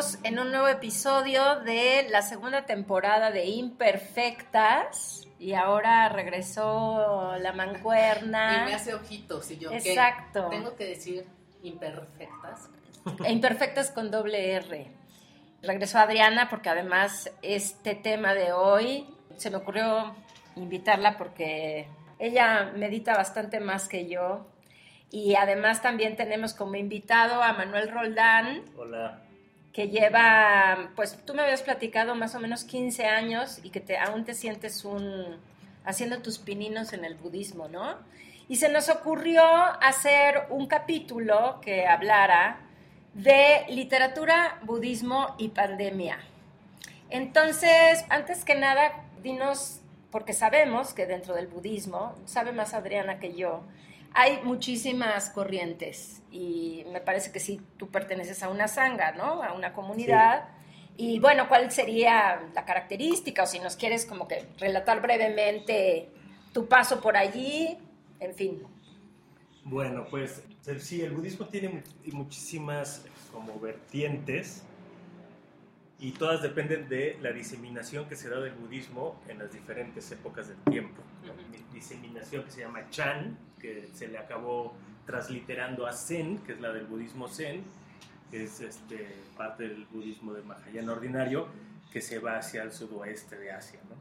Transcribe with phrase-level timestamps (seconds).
[0.00, 7.52] Estamos en un nuevo episodio de la segunda temporada de Imperfectas y ahora regresó la
[7.52, 8.62] mancuerna.
[8.62, 10.48] Y me hace ojitos y yo Exacto.
[10.48, 10.56] ¿qué?
[10.56, 11.26] tengo que decir
[11.62, 12.70] imperfectas.
[13.26, 14.86] E imperfectas con doble R.
[15.60, 20.14] Regresó Adriana porque además este tema de hoy se me ocurrió
[20.56, 21.88] invitarla porque
[22.18, 24.46] ella medita bastante más que yo
[25.10, 28.62] y además también tenemos como invitado a Manuel Roldán.
[28.78, 29.26] Hola.
[29.72, 33.98] Que lleva, pues tú me habías platicado más o menos 15 años y que te,
[33.98, 35.38] aún te sientes un,
[35.84, 37.96] haciendo tus pininos en el budismo, ¿no?
[38.48, 42.60] Y se nos ocurrió hacer un capítulo que hablara
[43.14, 46.18] de literatura, budismo y pandemia.
[47.10, 53.34] Entonces, antes que nada, dinos, porque sabemos que dentro del budismo, sabe más Adriana que
[53.34, 53.62] yo,
[54.14, 59.42] hay muchísimas corrientes y me parece que sí, tú perteneces a una sanga, ¿no?
[59.42, 60.48] A una comunidad.
[60.96, 61.14] Sí.
[61.14, 63.44] Y bueno, ¿cuál sería la característica?
[63.44, 66.10] O si nos quieres como que relatar brevemente
[66.52, 67.78] tu paso por allí,
[68.18, 68.62] en fin.
[69.64, 70.42] Bueno, pues
[70.78, 74.64] sí, el budismo tiene muchísimas como vertientes
[75.98, 80.48] y todas dependen de la diseminación que se da del budismo en las diferentes épocas
[80.48, 81.02] del tiempo.
[81.80, 84.74] Diseminación que se llama Chan, que se le acabó
[85.06, 87.64] transliterando a Zen, que es la del budismo Zen,
[88.30, 91.48] que es este, parte del budismo de Mahayana ordinario,
[91.90, 93.80] que se va hacia el sudoeste de Asia.
[93.88, 93.96] ¿no?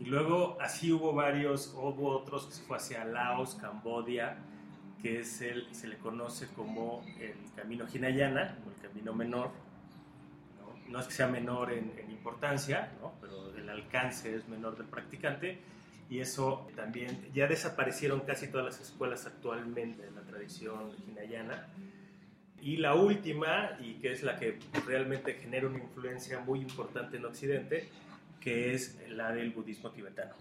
[0.00, 4.38] Y luego así hubo varios, hubo otros que se fue hacia Laos, Cambodia,
[5.02, 9.50] que es el, se le conoce como el camino Hinayana, o el camino menor.
[10.58, 13.12] No, no es que sea menor en, en importancia, ¿no?
[13.20, 15.60] pero el alcance es menor del practicante
[16.12, 21.68] y eso también ya desaparecieron casi todas las escuelas actualmente de la tradición hinayana.
[22.60, 27.24] Y la última, y que es la que realmente genera una influencia muy importante en
[27.24, 27.88] Occidente,
[28.42, 30.34] que es la del budismo tibetano.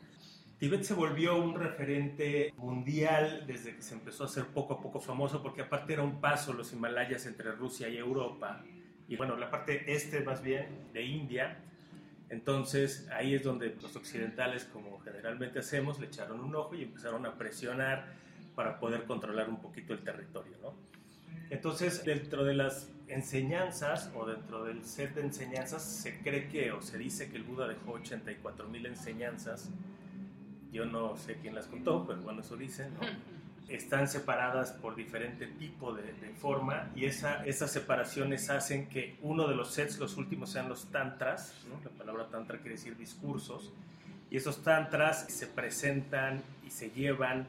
[0.60, 5.00] Tibet se volvió un referente mundial desde que se empezó a ser poco a poco
[5.00, 8.62] famoso, porque aparte era un paso los Himalayas entre Rusia y Europa,
[9.08, 11.64] y bueno, la parte este más bien de India,
[12.32, 17.26] entonces ahí es donde los occidentales, como generalmente hacemos, le echaron un ojo y empezaron
[17.26, 18.14] a presionar
[18.56, 20.54] para poder controlar un poquito el territorio.
[20.62, 20.74] ¿no?
[21.50, 26.82] Entonces dentro de las enseñanzas o dentro del set de enseñanzas se cree que o
[26.82, 29.70] se dice que el Buda dejó 84 mil enseñanzas.
[30.72, 32.94] Yo no sé quién las contó, pero bueno, eso dicen.
[32.94, 33.02] ¿no?
[33.76, 39.48] Están separadas por diferente tipo de, de forma y esa, esas separaciones hacen que uno
[39.48, 41.56] de los sets, los últimos, sean los tantras.
[41.70, 41.80] ¿no?
[41.84, 43.72] La palabra tantra quiere decir discursos.
[44.30, 47.48] Y esos tantras se presentan y se llevan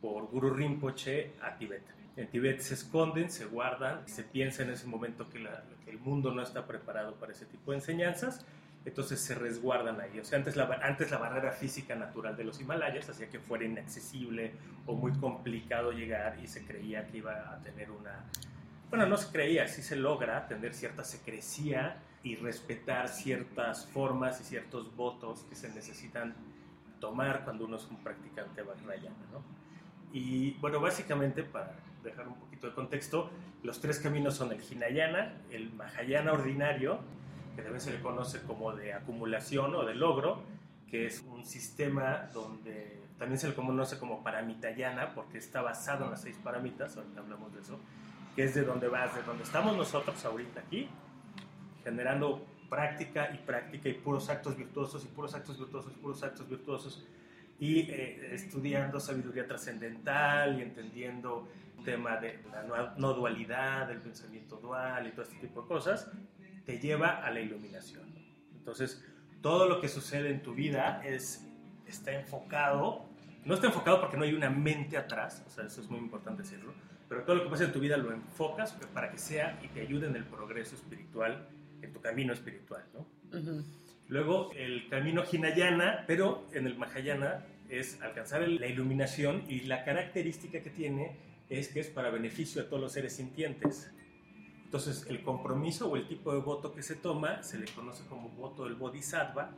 [0.00, 1.82] por Guru Rinpoche a Tibet.
[2.16, 5.98] En Tibet se esconden, se guardan, se piensa en ese momento que, la, que el
[5.98, 8.44] mundo no está preparado para ese tipo de enseñanzas,
[8.84, 10.18] entonces se resguardan ahí.
[10.18, 13.64] O sea, antes la, antes la barrera física natural de los Himalayas hacía que fuera
[13.64, 14.52] inaccesible
[14.86, 18.24] o muy complicado llegar y se creía que iba a tener una...
[18.90, 24.44] Bueno, no se creía, sí se logra tener cierta secrecía y respetar ciertas formas y
[24.44, 26.34] ciertos votos que se necesitan
[27.00, 29.42] tomar cuando uno es un practicante vajrayana, ¿no?
[30.12, 33.30] Y bueno, básicamente para dejar un poquito de contexto,
[33.62, 37.00] los tres caminos son el Hinayana, el Mahayana ordinario,
[37.54, 40.42] que también se le conoce como de acumulación o de logro,
[40.90, 46.10] que es un sistema donde también se le conoce como paramitayana, porque está basado en
[46.10, 47.78] las seis paramitas, ahorita hablamos de eso,
[48.34, 50.88] que es de donde vas, de donde estamos nosotros ahorita aquí,
[51.84, 56.48] generando práctica y práctica y puros actos virtuosos y puros actos virtuosos y puros actos
[56.48, 57.06] virtuosos
[57.60, 61.48] y eh, estudiando sabiduría trascendental y entendiendo
[61.78, 66.10] el tema de la no dualidad, del pensamiento dual y todo este tipo de cosas,
[66.64, 68.04] te lleva a la iluminación.
[68.54, 69.04] Entonces,
[69.40, 71.46] todo lo que sucede en tu vida es,
[71.86, 73.04] está enfocado,
[73.44, 76.42] no está enfocado porque no hay una mente atrás, o sea, eso es muy importante
[76.42, 76.72] decirlo,
[77.08, 79.80] pero todo lo que pasa en tu vida lo enfocas para que sea y te
[79.80, 81.48] ayude en el progreso espiritual,
[81.82, 83.00] en tu camino espiritual, ¿no?
[83.36, 83.64] Uh -huh.
[84.08, 90.60] Luego, el camino Hinayana, pero en el Mahayana es alcanzar la iluminación y la característica
[90.60, 91.16] que tiene
[91.48, 93.90] es que es para beneficio de todos los seres sintientes.
[94.72, 98.30] Entonces, el compromiso o el tipo de voto que se toma se le conoce como
[98.30, 99.50] voto del Bodhisattva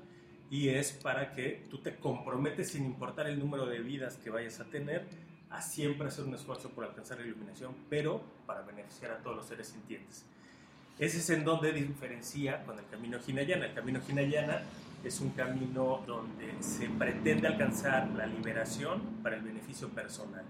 [0.50, 4.58] y es para que tú te comprometes sin importar el número de vidas que vayas
[4.58, 5.06] a tener
[5.50, 9.46] a siempre hacer un esfuerzo por alcanzar la iluminación, pero para beneficiar a todos los
[9.46, 10.24] seres sintientes.
[10.98, 13.66] Ese es en donde diferencia con el camino Hinayana.
[13.66, 14.62] El camino Hinayana
[15.04, 20.44] es un camino donde se pretende alcanzar la liberación para el beneficio personal.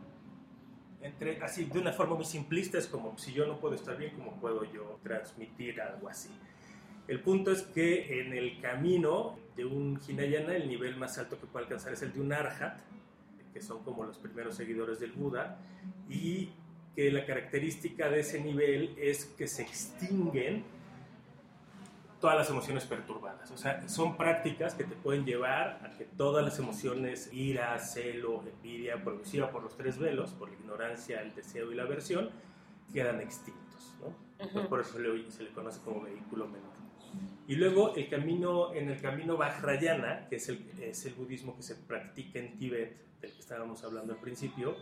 [1.04, 4.12] Entre, así, de una forma muy simplista, es como si yo no puedo estar bien,
[4.16, 6.30] ¿cómo puedo yo transmitir algo así?
[7.06, 11.46] El punto es que en el camino de un Hinayana, el nivel más alto que
[11.46, 12.80] puede alcanzar es el de un Arhat,
[13.52, 15.60] que son como los primeros seguidores del Buda,
[16.08, 16.48] y
[16.96, 20.64] que la característica de ese nivel es que se extinguen
[22.25, 23.50] todas las emociones perturbadas.
[23.50, 28.43] O sea, son prácticas que te pueden llevar a que todas las emociones, ira, celo,
[28.47, 32.31] envidia, producida por los tres velos, por la ignorancia, el deseo y la aversión,
[32.94, 33.94] quedan extintos.
[34.55, 34.69] ¿no?
[34.71, 36.73] Por eso se le, se le, conoce como vehículo menor.
[37.47, 41.62] Y luego el camino, en el camino Vajrayana, que es el, es el budismo que
[41.62, 44.79] se practica en Tíbet, del que estábamos hablando al principio,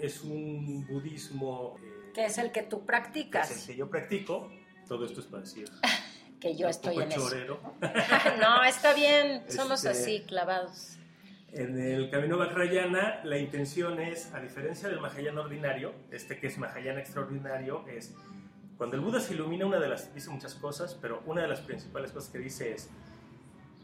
[0.00, 1.76] es un budismo...
[1.80, 3.52] Eh, que es el que tú practicas.
[3.52, 4.50] es el que yo practico.
[4.88, 5.68] Todo esto es para decir...
[6.42, 7.60] que yo estoy en chorero.
[7.80, 8.36] eso.
[8.40, 10.96] no, está bien, somos este, así, clavados.
[11.52, 16.58] En el camino Vajrayana, la intención es, a diferencia del Mahayana ordinario, este que es
[16.58, 18.12] Mahayana extraordinario, es
[18.76, 21.60] cuando el Buda se ilumina, una de las, dice muchas cosas, pero una de las
[21.60, 22.90] principales cosas que dice es,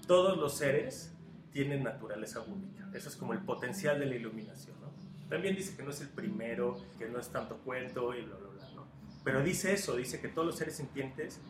[0.08, 1.12] todos los seres
[1.52, 2.88] tienen naturaleza única.
[2.92, 4.74] Eso es como el potencial de la iluminación.
[4.80, 4.90] ¿no?
[5.28, 8.48] También dice que no es el primero, que no es tanto cuento y bla, bla,
[8.48, 8.70] bla.
[8.74, 8.88] ¿no?
[9.22, 11.40] Pero dice eso, dice que todos los seres sintientes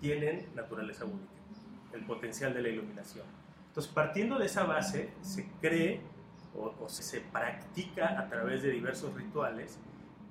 [0.00, 1.32] tienen naturaleza única,
[1.92, 3.26] el potencial de la iluminación.
[3.68, 6.00] Entonces, partiendo de esa base, se cree
[6.54, 9.78] o, o se practica a través de diversos rituales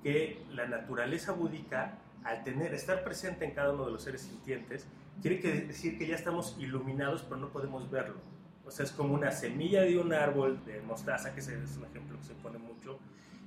[0.02, 4.86] que la naturaleza búdica, al tener, estar presente en cada uno de los seres sintientes,
[5.22, 8.16] quiere decir que ya estamos iluminados, pero no podemos verlo.
[8.64, 12.18] O sea, es como una semilla de un árbol de mostaza, que es un ejemplo
[12.18, 12.98] que se pone mucho,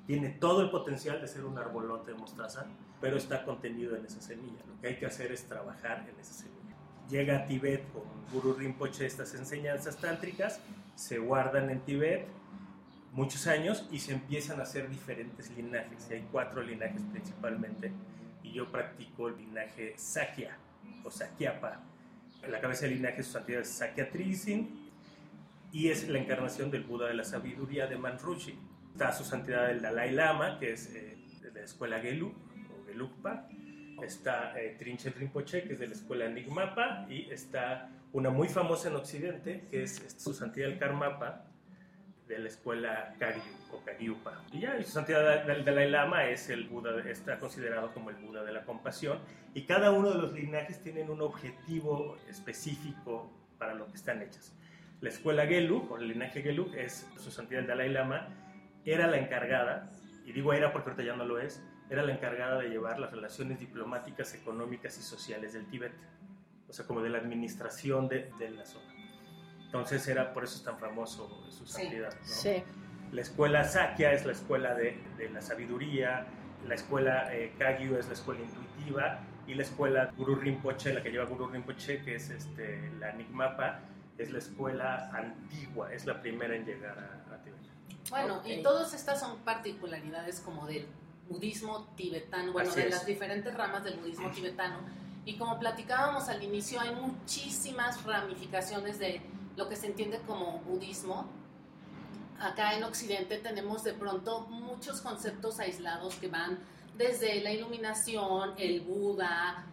[0.05, 2.65] tiene todo el potencial de ser un arbolote de mostaza,
[2.99, 4.59] pero está contenido en esa semilla.
[4.67, 6.75] Lo que hay que hacer es trabajar en esa semilla.
[7.09, 8.03] Llega a Tibet con
[8.33, 10.59] Guru Rinpoche estas enseñanzas tántricas,
[10.95, 12.27] se guardan en Tibet
[13.13, 16.07] muchos años y se empiezan a hacer diferentes linajes.
[16.09, 17.91] Y hay cuatro linajes principalmente.
[18.41, 20.57] Y yo practico el linaje Sakya
[21.03, 21.81] o Sakyapa.
[22.49, 24.89] La cabeza del linaje, su santidad es Sakya Trisin
[25.71, 28.57] y es la encarnación del Buda de la sabiduría de Manrushi
[28.93, 33.49] Está su santidad el Dalai Lama, que es eh, de la escuela Gelug o Gelugpa.
[34.03, 37.07] Está eh, Trinche Rinpoche, que es de la escuela Nigmapa.
[37.09, 41.43] Y está una muy famosa en Occidente, que es su santidad el Karmapa,
[42.27, 43.41] de la escuela Kagyu
[43.71, 44.43] o Kagyupa.
[44.51, 48.17] Y ya, y su santidad del Dalai Lama es el Buda, está considerado como el
[48.17, 49.17] Buda de la compasión.
[49.55, 54.53] Y cada uno de los linajes tienen un objetivo específico para lo que están hechas.
[55.01, 58.29] La escuela Gelug, o el linaje Gelug, es su santidad el Dalai Lama,
[58.91, 59.91] era la encargada,
[60.25, 63.11] y digo era porque ahorita ya no lo es, era la encargada de llevar las
[63.11, 65.93] relaciones diplomáticas, económicas y sociales del Tíbet,
[66.67, 68.93] o sea, como de la administración de, de la zona.
[69.65, 72.13] Entonces era por eso es tan famoso su santidad.
[72.13, 72.25] ¿no?
[72.25, 72.63] Sí.
[73.11, 76.25] La escuela Sakya es la escuela de, de la sabiduría,
[76.67, 81.11] la escuela eh, Kagyu es la escuela intuitiva y la escuela Guru Rinpoche, la que
[81.11, 83.81] lleva Guru Rinpoche, que es este, la Nigmapa,
[84.17, 87.42] es la escuela antigua, es la primera en llegar a, a.
[88.09, 88.59] Bueno, okay.
[88.59, 90.87] y todas estas son particularidades como del
[91.29, 92.95] budismo tibetano, bueno, Así de es.
[92.95, 94.77] las diferentes ramas del budismo tibetano.
[95.25, 99.21] Y como platicábamos al inicio, hay muchísimas ramificaciones de
[99.55, 101.25] lo que se entiende como budismo.
[102.39, 106.59] Acá en Occidente tenemos de pronto muchos conceptos aislados que van
[106.97, 109.65] desde la iluminación, el Buda,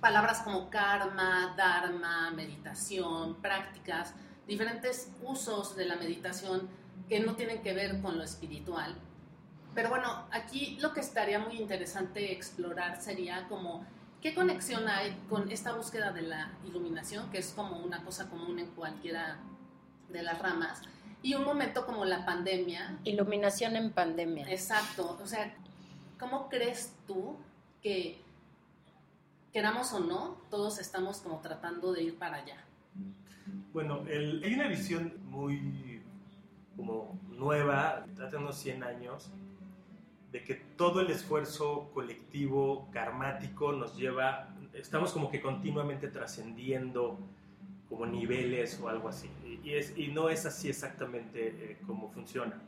[0.00, 4.14] palabras como karma, dharma, meditación, prácticas,
[4.46, 6.68] diferentes usos de la meditación
[7.08, 8.94] que no tienen que ver con lo espiritual.
[9.74, 13.84] Pero bueno, aquí lo que estaría muy interesante explorar sería como
[14.20, 18.58] qué conexión hay con esta búsqueda de la iluminación, que es como una cosa común
[18.58, 19.38] en cualquiera
[20.10, 20.82] de las ramas,
[21.22, 22.98] y un momento como la pandemia.
[23.04, 24.50] Iluminación en pandemia.
[24.50, 25.54] Exacto, o sea,
[26.18, 27.36] ¿cómo crees tú
[27.82, 28.20] que
[29.52, 32.64] queramos o no, todos estamos como tratando de ir para allá?
[33.72, 35.91] Bueno, el, hay una visión muy
[36.76, 39.30] como nueva, hace unos 100 años,
[40.32, 47.18] de que todo el esfuerzo colectivo karmático nos lleva, estamos como que continuamente trascendiendo
[47.88, 49.30] como niveles o algo así.
[49.62, 52.58] Y, es, y no es así exactamente eh, como funciona.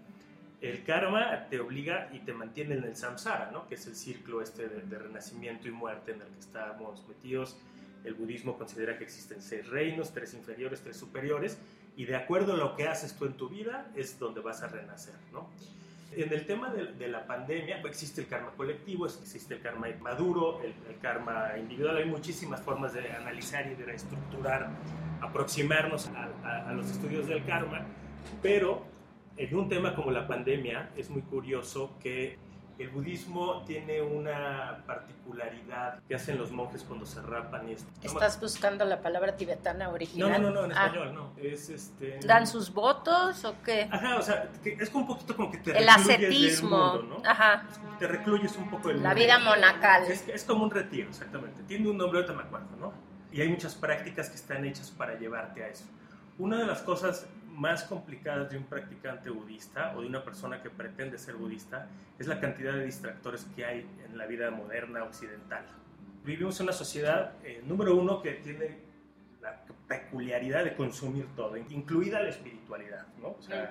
[0.61, 3.67] El karma te obliga y te mantiene en el samsara, ¿no?
[3.67, 7.57] que es el ciclo este de, de, renacimiento y muerte en el que estamos metidos
[8.05, 11.59] El budismo considera que existen seis reinos, tres inferiores, tres superiores,
[11.97, 14.69] y de acuerdo a lo que haces tú en tu vida es donde vas a
[14.69, 15.49] renacer, ¿no?
[16.17, 20.61] En el tema de, la pandemia pues, existe el karma colectivo, existe el karma maduro,
[20.63, 24.71] el, karma individual, hay muchísimas formas de analizar y de reestructurar,
[25.21, 27.85] aproximarnos a, a los estudios del karma,
[28.43, 28.85] pero
[29.37, 32.39] en un tema como la pandemia es muy curioso que
[32.78, 37.69] el budismo tiene una particularidad que hacen los monjes cuando se rapan.
[37.69, 37.88] Y esto.
[38.02, 40.43] ¿Estás buscando la palabra tibetana original?
[40.43, 40.87] No, no, no, en ah.
[40.87, 41.33] español no.
[41.37, 42.19] Es este...
[42.25, 43.88] ¿Dan sus votos o qué?
[43.90, 46.93] Ajá, o sea, es un poquito como que te El ascetismo.
[46.93, 47.31] Del mundo, ¿no?
[47.31, 47.66] Ajá.
[47.99, 50.04] Te recluyes un poco del La vida monacal.
[50.04, 51.62] Es, es como un retiro, exactamente.
[51.64, 52.93] Tiene un nombre, ahorita me acuerdo, ¿no?
[53.31, 55.85] Y hay muchas prácticas que están hechas para llevarte a eso.
[56.38, 60.71] Una de las cosas más complicadas de un practicante budista o de una persona que
[60.71, 65.65] pretende ser budista es la cantidad de distractores que hay en la vida moderna occidental.
[66.25, 68.79] Vivimos en una sociedad, eh, número uno, que tiene
[69.41, 73.37] la peculiaridad de consumir todo, incluida la espiritualidad, ¿no?
[73.39, 73.71] O sea,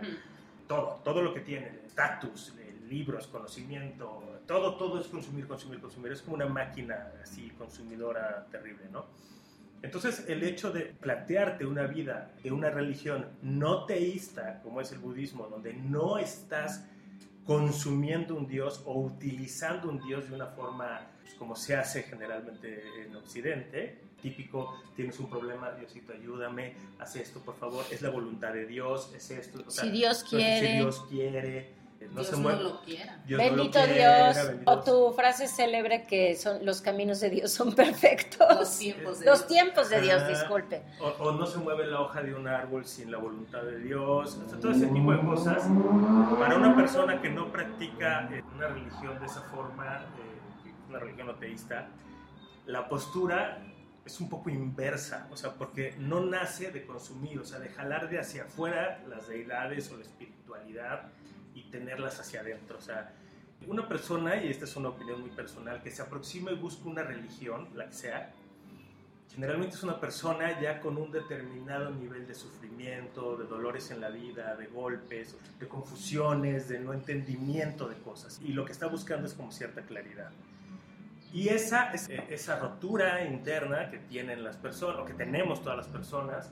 [0.68, 2.54] todo, todo lo que tiene, estatus,
[2.88, 6.12] libros, conocimiento, todo, todo es consumir, consumir, consumir.
[6.12, 9.06] Es como una máquina así consumidora terrible, ¿no?
[9.84, 15.00] Entonces, el hecho de plantearte una vida de una religión no teísta, como es el
[15.00, 16.86] budismo, donde no estás
[17.46, 22.82] consumiendo un dios o utilizando un dios de una forma pues, como se hace generalmente
[23.04, 28.54] en Occidente, típico, tienes un problema, Diosito, ayúdame, haz esto, por favor, es la voluntad
[28.54, 29.70] de Dios, es esto.
[29.70, 30.66] si Dios quiere.
[30.66, 33.20] Si Dios quiere no Dios no lo quiera.
[33.28, 34.38] bendito Dios.
[34.66, 38.48] O tu frase célebre que son los caminos de Dios son perfectos.
[38.58, 39.48] Los tiempos de los Dios.
[39.48, 40.84] Tiempos de Dios disculpe.
[41.00, 44.40] O, no se mueve la hoja de un árbol sin la voluntad de Dios.
[44.62, 45.64] todo ese tipo de cosas.
[46.40, 51.30] Para una persona que no practica eh, una religión de esa forma, eh, una religión
[51.30, 51.88] ateísta,
[52.66, 53.62] la postura
[54.06, 58.10] es un poco inversa, o sea, porque no nace de consumir, o sea, de jalar
[58.10, 61.12] de hacia afuera las deidades o la espiritualidad
[61.54, 62.78] y tenerlas hacia adentro.
[62.78, 63.14] O sea,
[63.68, 67.04] una persona, y esta es una opinión muy personal, que se aproxima y busca una
[67.04, 68.32] religión, la que sea,
[69.34, 74.10] generalmente es una persona ya con un determinado nivel de sufrimiento, de dolores en la
[74.10, 78.40] vida, de golpes, de confusiones, de no entendimiento de cosas.
[78.44, 80.32] Y lo que está buscando es como cierta claridad.
[81.34, 86.52] Y esa, esa rotura interna que tienen las personas, o que tenemos todas las personas,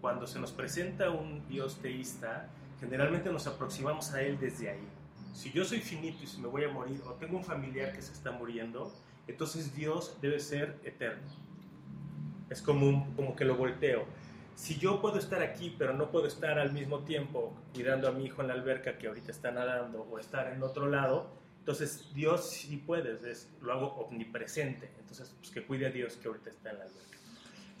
[0.00, 2.48] cuando se nos presenta un Dios teísta,
[2.82, 4.88] generalmente nos aproximamos a Él desde ahí.
[5.32, 8.02] Si yo soy finito y si me voy a morir o tengo un familiar que
[8.02, 8.92] se está muriendo,
[9.28, 11.22] entonces Dios debe ser eterno.
[12.50, 14.04] Es como, como que lo volteo.
[14.56, 18.24] Si yo puedo estar aquí, pero no puedo estar al mismo tiempo cuidando a mi
[18.24, 22.50] hijo en la alberca que ahorita está nadando o estar en otro lado, entonces Dios
[22.50, 24.90] sí puede, es, lo hago omnipresente.
[24.98, 27.18] Entonces, pues que cuide a Dios que ahorita está en la alberca.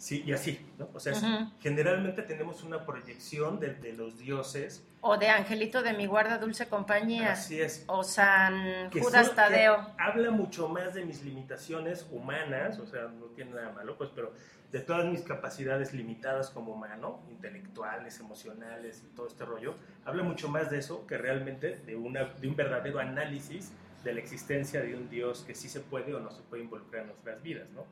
[0.02, 0.88] Sí, y así, ¿no?
[0.94, 1.14] O sea,
[1.60, 4.84] generalmente tenemos una proyección de, de, los dioses.
[5.00, 7.34] O de Angelito de mi guarda dulce compañía.
[7.34, 7.84] Así es.
[7.86, 9.94] O San Judas Tadeo.
[9.96, 14.32] habla mucho más de mis limitaciones humanas, o sea, no tiene nada malo, pues, pero
[14.72, 20.48] de todas mis capacidades limitadas como humano, intelectuales, emocionales y todo este rollo, habla mucho
[20.48, 23.70] más de eso que realmente de, una, de un verdadero análisis
[24.04, 27.02] de la existencia de un Dios que sí se puede o no se puede involucrar
[27.02, 27.86] en nuestras vidas, ¿no?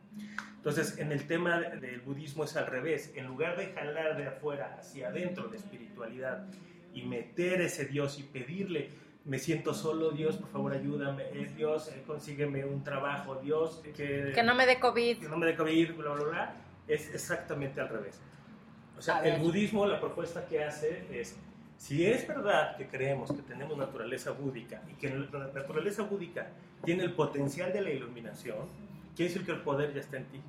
[0.56, 3.12] Entonces, en el tema del budismo es al revés.
[3.14, 6.46] En lugar de jalar de afuera hacia adentro la espiritualidad
[6.92, 8.90] y meter ese Dios y pedirle,
[9.24, 14.32] me siento solo, Dios, por favor ayúdame, eh, Dios, eh, consígueme un trabajo, Dios, que,
[14.34, 15.18] que no me dé COVID.
[15.18, 16.54] Que no me dé COVID, bla, bla, bla,
[16.88, 18.20] es exactamente al revés.
[18.98, 21.36] O sea, el budismo, la propuesta que hace es
[21.80, 26.48] si es verdad que creemos que tenemos naturaleza búdica y que la naturaleza búdica
[26.84, 28.68] tiene el potencial de la iluminación,
[29.16, 30.42] quiere decir que el poder ya está en ti.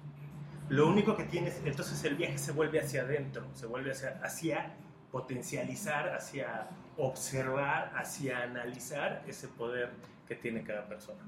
[0.68, 4.74] Lo único que tienes, entonces el viaje se vuelve hacia adentro, se vuelve hacia, hacia
[5.10, 9.90] potencializar, hacia observar, hacia analizar ese poder
[10.28, 11.24] que tiene cada persona.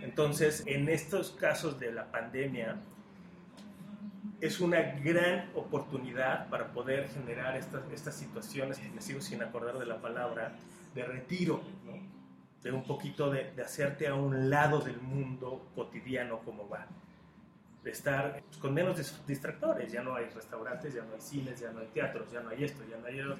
[0.00, 2.76] Entonces, en estos casos de la pandemia,
[4.40, 9.86] es una gran oportunidad para poder generar estas, estas situaciones, me sigo sin acordar de
[9.86, 10.54] la palabra,
[10.94, 11.62] de retiro,
[12.62, 16.86] de un poquito de, de, hacerte a un lado del mundo cotidiano como va,
[17.84, 21.70] de estar pues, con menos distractores, ya no hay restaurantes, ya no hay cines, ya
[21.70, 23.36] no hay teatros, ya no hay esto, ya no hay eso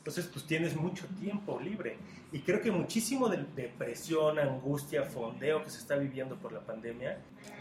[0.00, 1.98] entonces, pues tienes mucho tiempo libre.
[2.32, 7.18] Y creo que muchísimo de depresión, angustia, fondeo que se está viviendo por la pandemia,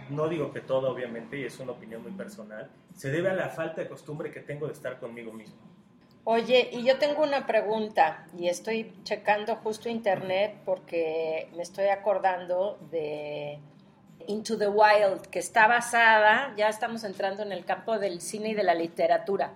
[0.10, 3.50] no digo que todo, obviamente, y es una opinión muy personal, se debe a la
[3.50, 5.58] falta de costumbre que tengo de estar conmigo mismo.
[6.24, 12.80] Oye, y yo tengo una pregunta, y estoy checando justo internet porque me estoy acordando
[12.90, 13.60] de
[14.28, 18.54] Into the Wild, que está basada, ya estamos entrando en el campo del cine y
[18.54, 19.56] de la literatura,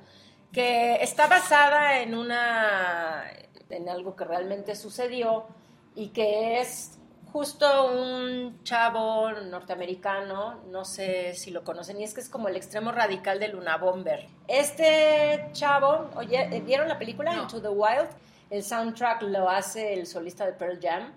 [0.54, 3.24] que está basada en una
[3.70, 5.48] en algo que realmente sucedió
[5.96, 7.00] y que es
[7.32, 12.56] justo un chavo norteamericano, no sé si lo conocen, y es que es como el
[12.56, 14.28] extremo radical de Luna Bomber.
[14.48, 18.10] Este chavo, oye, ¿vieron la película Into the Wild?
[18.52, 21.12] El soundtrack lo hace el solista de Pearl Jam.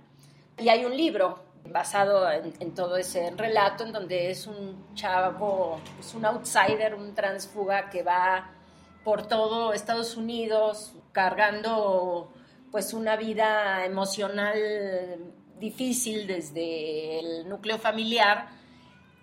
[0.58, 6.14] Y hay un libro basado en, todo ese relato en donde es un chavo, es
[6.14, 8.55] un outsider, un transfuga que va
[9.06, 12.32] por todo Estados Unidos cargando
[12.72, 14.56] pues una vida emocional
[15.60, 18.48] difícil desde el núcleo familiar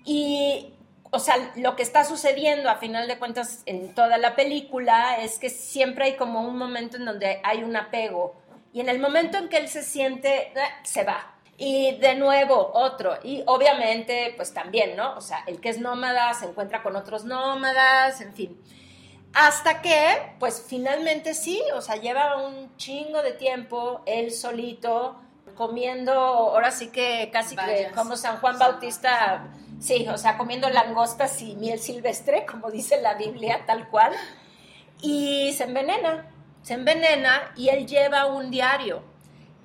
[0.06, 0.74] y
[1.12, 5.38] o sea, lo que está sucediendo a final de cuentas en toda la película es
[5.38, 9.38] que siempre hay como un momento en donde hay un apego y en el momento
[9.38, 11.36] en que él se siente, eh, se va.
[11.58, 13.20] Y de nuevo otro.
[13.22, 15.16] Y obviamente, pues también, ¿no?
[15.16, 18.58] O sea, el que es nómada se encuentra con otros nómadas, en fin.
[19.34, 25.20] Hasta que, pues finalmente sí, o sea, lleva un chingo de tiempo él solito
[25.56, 29.48] comiendo, ahora sí que casi que como San Juan Bautista,
[29.80, 34.14] sí, o sea, comiendo langostas y miel silvestre, como dice la Biblia, tal cual,
[35.02, 39.04] y se envenena, se envenena y él lleva un diario.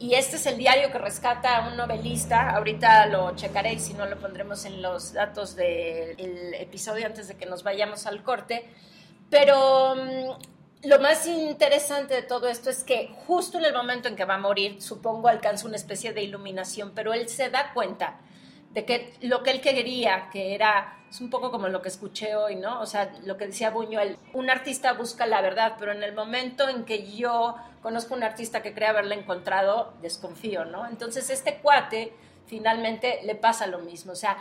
[0.00, 2.50] Y este es el diario que rescata a un novelista.
[2.50, 7.36] Ahorita lo checaré y si no lo pondremos en los datos del episodio antes de
[7.36, 8.68] que nos vayamos al corte.
[9.30, 14.16] Pero mm, lo más interesante de todo esto es que justo en el momento en
[14.16, 18.20] que va a morir, supongo alcanza una especie de iluminación, pero él se da cuenta
[18.72, 22.36] de que lo que él quería, que era, es un poco como lo que escuché
[22.36, 22.80] hoy, ¿no?
[22.80, 26.68] O sea, lo que decía Buñuel, un artista busca la verdad, pero en el momento
[26.68, 30.86] en que yo conozco un artista que cree haberla encontrado, desconfío, ¿no?
[30.86, 32.12] Entonces este cuate
[32.46, 34.36] finalmente le pasa lo mismo, o sea,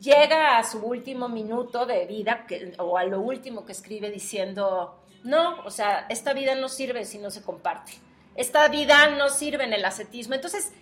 [0.00, 2.46] llega a su último minuto de vida
[2.78, 7.18] o a lo último que escribe diciendo no, o sea, esta vida no sirve si
[7.18, 7.92] no se comparte.
[8.36, 10.34] Esta vida no sirve en el ascetismo.
[10.34, 10.72] Entonces,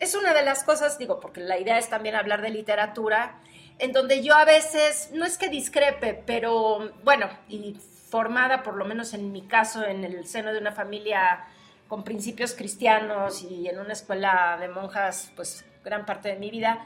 [0.00, 3.40] es una de las cosas, digo, porque la idea es también hablar de literatura,
[3.78, 7.74] en donde yo a veces, no es que discrepe, pero bueno, y
[8.10, 11.44] formada por lo menos en mi caso en el seno de una familia
[11.88, 16.84] con principios cristianos y en una escuela de monjas, pues gran parte de mi vida,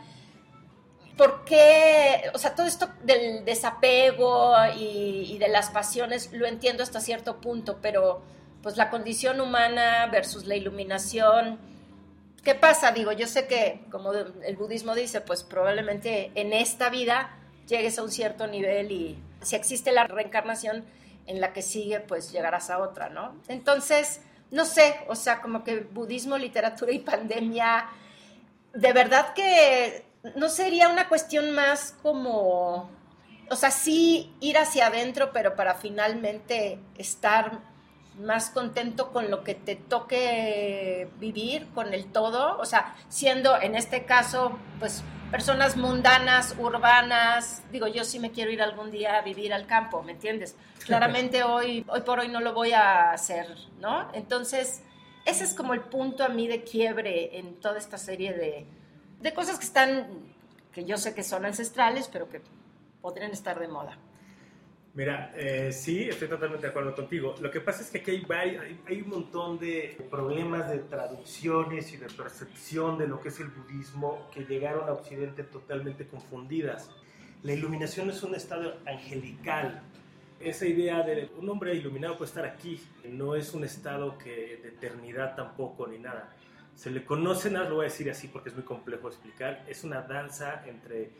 [1.16, 7.00] ¿por qué, o sea, todo esto del desapego y, de las pasiones lo entiendo hasta
[7.00, 8.22] cierto punto, pero
[8.62, 11.58] pues la condición humana versus la iluminación,
[12.42, 12.92] ¿qué pasa?
[12.92, 17.36] Digo, yo sé que, como el budismo dice, pues probablemente en esta vida
[17.68, 20.84] llegues a un cierto nivel y si existe la reencarnación
[21.26, 23.34] en la que sigue, pues llegarás a otra, ¿no?
[23.48, 27.86] Entonces, no sé, o sea, como que budismo, literatura y pandemia,
[28.72, 32.90] de verdad que no sería una cuestión más como,
[33.50, 37.60] o sea, sí ir hacia adentro, pero para finalmente estar
[38.18, 43.74] más contento con lo que te toque vivir, con el todo, o sea, siendo en
[43.74, 49.22] este caso, pues personas mundanas, urbanas, digo, yo sí me quiero ir algún día a
[49.22, 50.56] vivir al campo, ¿me entiendes?
[50.86, 53.48] Claramente hoy, hoy por hoy no lo voy a hacer,
[53.80, 54.08] ¿no?
[54.14, 54.82] Entonces,
[55.24, 58.66] ese es como el punto a mí de quiebre en toda esta serie de,
[59.24, 60.06] de cosas que están,
[60.70, 62.42] que yo sé que son ancestrales, pero que
[63.00, 63.96] podrían estar de moda.
[64.92, 67.34] Mira, eh, sí, estoy totalmente de acuerdo contigo.
[67.40, 71.96] Lo que pasa es que aquí hay, hay, un montón de problemas de traducciones y
[71.96, 76.90] de percepción de lo que es el budismo que llegaron a Occidente totalmente confundidas.
[77.42, 79.82] La iluminación es un estado angelical.
[80.38, 84.68] Esa idea de un hombre iluminado puede estar aquí, no es un estado que de
[84.68, 86.28] eternidad tampoco ni nada.
[86.74, 89.84] Se le conoce, nada lo voy a decir así porque es muy complejo explicar, es
[89.84, 91.10] una danza entre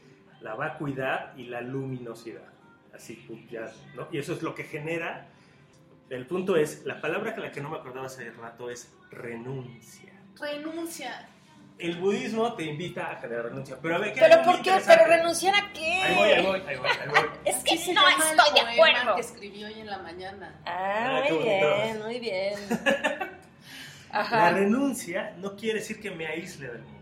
[0.41, 2.53] la vacuidad y la luminosidad.
[2.93, 4.09] Así, ya, ¿no?
[4.13, 5.27] Y eso es lo que genera.
[6.11, 10.13] El punto es, la palabra que la que no me acordaba hace rato es renuncia.
[10.39, 11.29] Renuncia.
[11.77, 14.71] El budismo te invita a generar renuncia, pero a ver, ¿Pero por qué?
[14.87, 16.03] ¿Pero renunciar a qué?
[16.03, 16.89] Ahí voy, ahí voy, ahí voy.
[16.89, 17.21] Ahí voy.
[17.45, 19.15] es que no estoy de acuerdo.
[19.17, 20.61] que escribió hoy en la mañana.
[20.67, 22.55] Ah, muy bien, muy bien.
[24.15, 27.01] La renuncia no quiere decir que me aísle del mundo.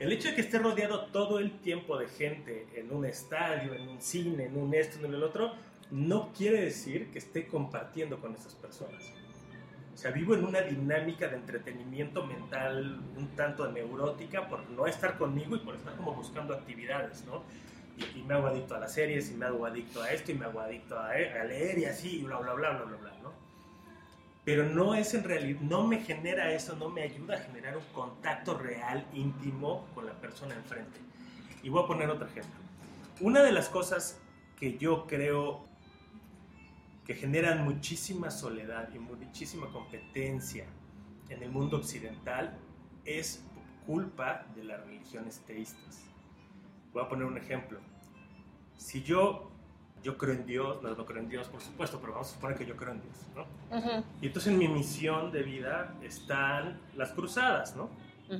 [0.00, 3.86] El hecho de que esté rodeado todo el tiempo de gente en un estadio, en
[3.86, 5.52] un cine, en un esto, en el otro,
[5.90, 9.12] no quiere decir que esté compartiendo con esas personas.
[9.94, 15.16] O sea, vivo en una dinámica de entretenimiento mental un tanto neurótica por no estar
[15.16, 17.42] conmigo y por estar como buscando actividades, ¿no?
[18.16, 20.46] Y, me hago adicto a las series, y me hago adicto a esto, y me
[20.46, 23.49] hago adicto a, a leer y así, y bla, bla, bla, bla, bla, bla, ¿no?
[24.44, 27.84] Pero no es en realidad, no me genera eso, no me ayuda a generar un
[27.92, 30.98] contacto real, íntimo con la persona enfrente.
[31.62, 32.58] Y voy a poner otro ejemplo.
[33.20, 34.18] Una de las cosas
[34.58, 35.64] que yo creo
[37.06, 40.66] que generan muchísima soledad y muchísima competencia
[41.28, 42.56] en el mundo occidental
[43.04, 43.44] es
[43.86, 46.04] culpa de las religiones teístas.
[46.92, 47.80] Voy a poner un ejemplo.
[48.76, 49.49] Si yo,
[50.02, 52.56] yo creo en Dios, no, no creo en Dios por supuesto, pero vamos a suponer
[52.56, 54.04] que yo creo en Dios, ¿no?
[54.20, 57.90] Y entonces en mi misión de vida están las cruzadas, ¿no?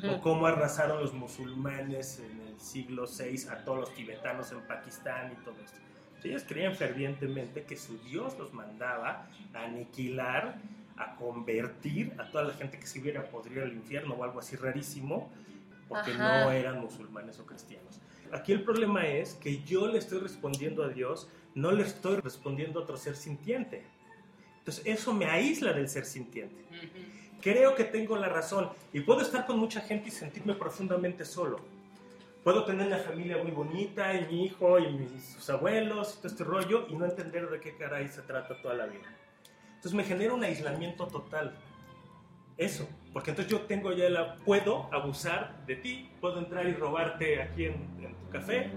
[0.08, 5.32] O cómo arrasaron los musulmanes en el siglo VI a todos los tibetanos en Pakistán
[5.32, 5.78] y todo esto.
[6.22, 10.58] Ellos creían fervientemente que su Dios los mandaba a aniquilar,
[10.96, 14.54] a convertir a toda la gente que se hubiera podrido al infierno o algo así
[14.54, 15.30] rarísimo,
[15.88, 18.00] porque no eran musulmanes o cristianos.
[18.32, 22.80] Aquí el problema es que yo le estoy respondiendo a Dios, no le estoy respondiendo
[22.80, 23.84] a otro ser sintiente.
[24.58, 26.64] Entonces eso me aísla del ser sintiente
[27.40, 31.58] creo que tengo la razón y puedo estar con mucha gente y sentirme profundamente solo.
[32.44, 36.28] Puedo tener una familia muy bonita y mi hijo y mis sus abuelos y todo
[36.28, 39.04] este rollo y no entender de qué caray se trata toda la vida.
[39.68, 41.54] Entonces me genera un aislamiento total.
[42.60, 47.40] Eso, porque entonces yo tengo ya la puedo abusar de ti, puedo entrar y robarte
[47.40, 47.72] aquí en,
[48.04, 48.70] en tu café,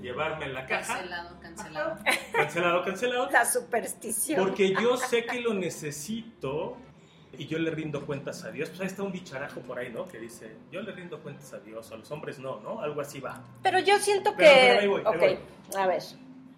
[0.00, 0.94] llevarme en la caja.
[0.94, 1.98] Cancelado, cancelado.
[2.32, 3.30] Cancelado, cancelado.
[3.30, 4.40] La superstición.
[4.40, 6.78] Porque yo sé que lo necesito
[7.36, 8.70] y yo le rindo cuentas a Dios.
[8.70, 10.08] Pues ahí está un bicharajo por ahí, ¿no?
[10.08, 12.80] Que dice, yo le rindo cuentas a Dios, a los hombres no, ¿no?
[12.80, 13.44] Algo así va.
[13.62, 14.44] Pero yo siento que...
[14.44, 15.82] Pero, ahí voy, ahí ok, voy.
[15.82, 16.02] a ver.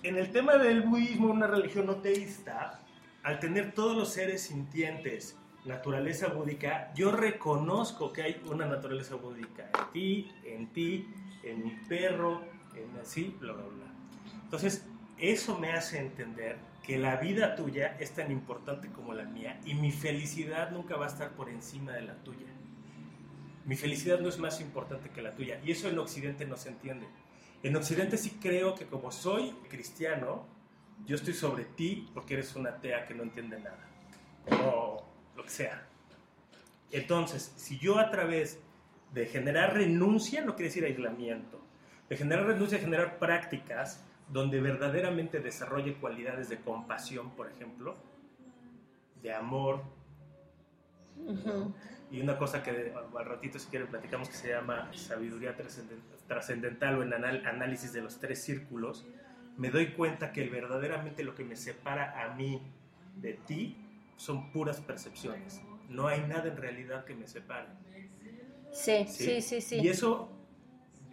[0.05, 2.79] En el tema del budismo, una religión no teísta,
[3.25, 9.71] al tener todos los seres sintientes, naturaleza búdica, yo reconozco que hay una naturaleza búdica
[9.75, 11.09] en ti, en ti,
[11.43, 12.43] en mi perro,
[12.75, 13.87] en así, bla, bla, bla.
[14.43, 14.87] Entonces,
[15.19, 19.75] eso me hace entender que la vida tuya es tan importante como la mía y
[19.75, 22.47] mi felicidad nunca va a estar por encima de la tuya.
[23.67, 26.71] Mi felicidad no es más importante que la tuya y eso en Occidente no se
[26.71, 27.07] entiende.
[27.63, 30.47] En Occidente sí creo que como soy cristiano,
[31.05, 33.91] yo estoy sobre ti porque eres una atea que no entiende nada
[35.41, 35.83] lo que sea.
[36.93, 38.61] Entonces, si yo a través
[39.15, 41.61] de generar renuncia, no quiere decir aislamiento,
[42.09, 47.97] de generar renuncia, generar prácticas, donde verdaderamente desarrolle cualidades de compasión, por ejemplo,
[49.23, 49.83] de amor.
[52.11, 55.57] Y una cosa que al ratito si quieren platicamos que se llama sabiduría
[56.27, 59.07] trascendental o en análisis de los tres círculos,
[59.57, 62.63] me doy cuenta que verdaderamente lo que me separa a mí
[63.17, 63.90] de ti
[64.21, 65.63] son puras percepciones.
[65.89, 67.69] No hay nada en realidad que me separe.
[68.71, 69.77] Sí, sí, sí, sí.
[69.77, 70.31] Y eso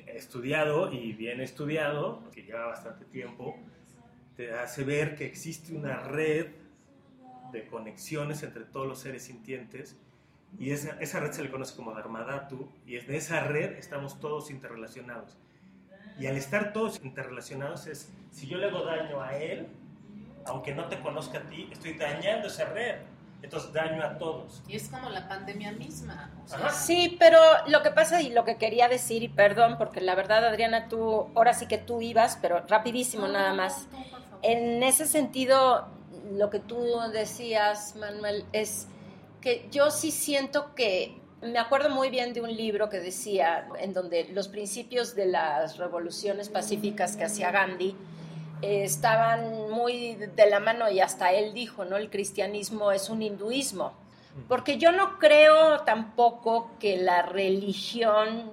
[0.07, 3.55] estudiado y bien estudiado, que lleva bastante tiempo,
[4.35, 6.47] te hace ver que existe una red
[7.53, 9.95] de conexiones entre todos los seres sintientes
[10.59, 14.51] y esa, esa red se le conoce como Dharmadhatu y en esa red estamos todos
[14.51, 15.37] interrelacionados.
[16.19, 19.67] Y al estar todos interrelacionados es, si yo le hago daño a él,
[20.47, 22.95] aunque no te conozca a ti, estoy dañando esa red
[23.41, 24.61] entonces daño a todos.
[24.67, 26.31] Y es como la pandemia misma.
[26.43, 30.01] O sea, Sí, pero lo que pasa y lo que quería decir, y perdón, porque
[30.01, 33.87] la verdad, Adriana, tú, ahora sí que tú ibas, pero rapidísimo no, nada no, más.
[33.91, 34.39] por favor.
[34.41, 35.87] En ese sentido,
[36.31, 38.87] lo que tú decías, Manuel, es
[39.39, 43.93] que yo sí siento que me acuerdo muy bien de un libro que decía, en
[43.93, 47.95] donde los principios de las revoluciones pacíficas que hacía Gandhi
[48.61, 51.97] eh, estaban muy de la mano y hasta él dijo, ¿no?
[51.97, 53.93] El cristianismo es un hinduismo.
[54.47, 58.51] Porque yo no creo tampoco que la religión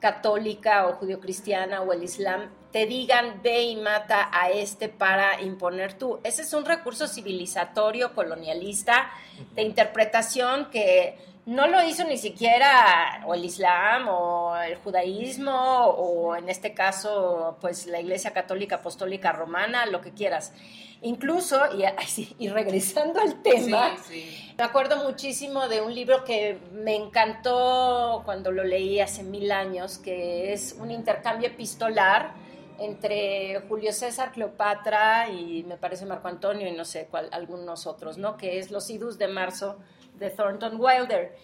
[0.00, 5.94] católica o judio-cristiana o el islam te digan ve y mata a este para imponer
[5.94, 6.18] tú.
[6.24, 9.10] Ese es un recurso civilizatorio, colonialista,
[9.54, 11.16] de interpretación que
[11.50, 17.56] no lo hizo ni siquiera o el islam o el judaísmo o en este caso
[17.60, 20.52] pues la iglesia católica apostólica romana, lo que quieras.
[21.02, 21.60] Incluso,
[22.38, 24.54] y, regresando al tema, Sí, sí.
[24.56, 29.98] me acuerdo muchísimo de un libro que me encantó cuando lo leí hace mil años,
[29.98, 32.32] que es un intercambio epistolar
[32.78, 38.18] entre Julio César, Cleopatra y me parece Marco Antonio y no sé cuál, algunos otros,
[38.18, 38.36] ¿no?
[38.36, 39.78] Que es Los idus de marzo
[40.20, 41.36] de Thornton Wilder.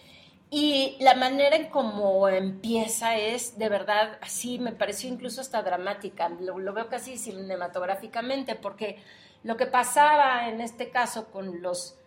[0.49, 6.29] Y la manera en cómo empieza es de verdad así, me pareció incluso hasta dramática,
[6.29, 8.97] lo, lo veo casi cinematográficamente, porque
[9.43, 11.97] lo que pasaba en este caso con los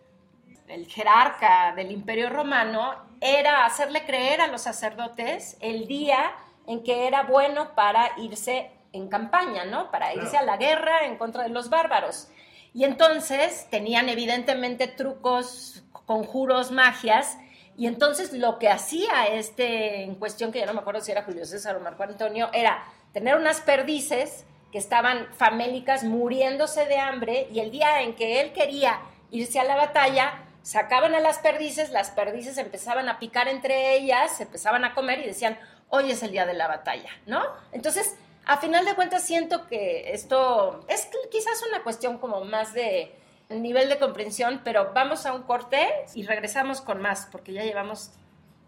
[0.67, 6.31] el jerarca del Imperio Romano era hacerle creer a los sacerdotes el día
[6.65, 9.91] en que era bueno para irse en campaña, ¿no?
[9.91, 12.29] Para irse a la guerra en contra de los bárbaros.
[12.73, 17.37] Y entonces tenían evidentemente trucos, conjuros, magias,
[17.77, 21.23] y entonces lo que hacía este en cuestión, que ya no me acuerdo si era
[21.23, 24.43] Julio César o Marco Antonio, era tener unas perdices
[24.73, 28.99] que estaban famélicas muriéndose de hambre y el día en que él quería
[29.31, 34.41] irse a la batalla, sacaban a las perdices, las perdices empezaban a picar entre ellas,
[34.41, 37.41] empezaban a comer y decían, hoy es el día de la batalla, ¿no?
[37.71, 43.15] Entonces, a final de cuentas siento que esto es quizás una cuestión como más de
[43.51, 48.11] nivel de comprensión, pero vamos a un corte y regresamos con más, porque ya llevamos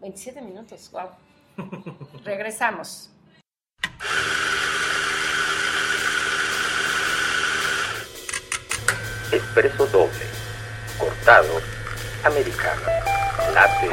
[0.00, 1.10] 27 minutos, wow.
[2.24, 3.10] Regresamos.
[9.32, 10.26] Expreso doble,
[10.98, 11.60] cortado,
[12.24, 12.82] americano,
[13.52, 13.88] latte,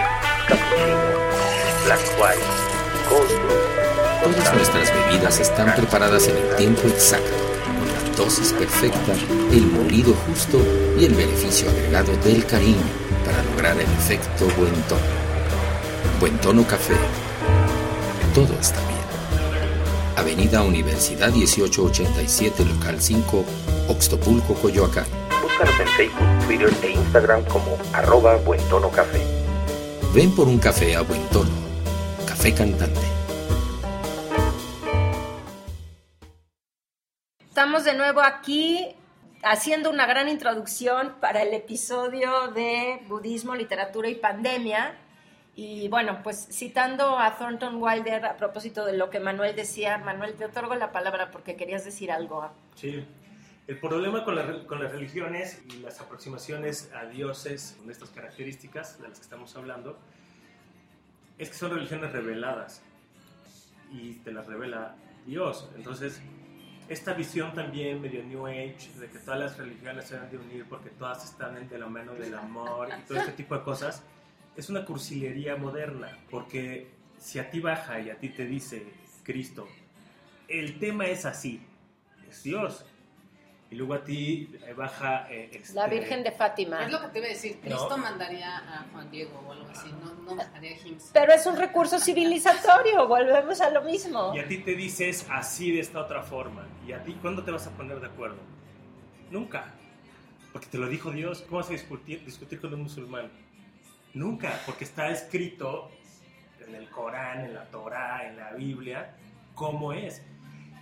[0.48, 1.22] cappuccino,
[1.86, 3.62] black white, cold
[4.24, 7.32] Todas nuestras bebidas están preparadas en el tiempo exacto,
[7.66, 9.14] con la dosis perfecta,
[9.52, 10.60] el molido justo
[10.98, 12.82] y el beneficio agregado del cariño
[13.26, 15.02] para lograr el efecto buen tono.
[16.20, 16.94] Buen tono café.
[18.34, 19.02] Todo está bien.
[20.18, 23.46] Avenida Universidad 1887, local 5,
[23.90, 25.06] Oxtopulco, Coyoacán.
[25.42, 29.22] Búscanos en Facebook, Twitter e Instagram como arroba Buen Tono Café.
[30.14, 31.50] Ven por un café a buen tono.
[32.28, 33.00] Café cantante.
[37.50, 38.96] Estamos de nuevo aquí
[39.44, 44.96] haciendo una gran introducción para el episodio de Budismo, Literatura y Pandemia.
[45.56, 50.34] Y bueno, pues citando a Thornton Wilder a propósito de lo que Manuel decía, Manuel,
[50.36, 52.50] te otorgo la palabra porque querías decir algo.
[52.76, 53.06] Sí,
[53.68, 59.02] el problema con, la- con las religiones y las aproximaciones a dioses con estas características
[59.02, 60.00] de las que estamos hablando
[61.38, 62.82] es que son religiones reveladas
[63.92, 65.68] y te las revela Dios.
[65.76, 66.22] Entonces,
[66.92, 70.66] esta visión también medio New Age de que todas las religiones se deben de unir
[70.68, 74.04] porque todas están de la mano del amor y todo este tipo de cosas
[74.58, 78.86] es una cursilería moderna porque si a ti baja y a ti te dice
[79.24, 79.70] Cristo,
[80.50, 81.62] el tema es así,
[82.30, 82.84] es Dios.
[83.72, 85.28] Y luego a ti eh, baja...
[85.32, 86.84] eh, este, La Virgen de Fátima.
[86.84, 87.56] Es lo que te iba a decir.
[87.56, 87.62] No.
[87.62, 89.90] Cristo mandaría a Juan Diego o algo así.
[89.94, 91.10] No, no mandaría a Hims.
[91.14, 94.34] Pero es un recurso civilizatorio, volvemos a lo mismo.
[94.36, 96.68] Y a ti te dices así de esta otra forma.
[96.86, 98.40] ¿Y a ti cuándo te vas a poner de acuerdo?
[99.30, 99.74] Nunca.
[100.52, 101.42] Porque te lo dijo Dios.
[101.44, 103.32] ¿Cómo vas a discutir, discutir con un musulmán?
[104.14, 105.90] Nunca, porque está escrito
[106.68, 109.16] en el Corán, en la Torá, en la Biblia,
[109.56, 110.22] cómo es.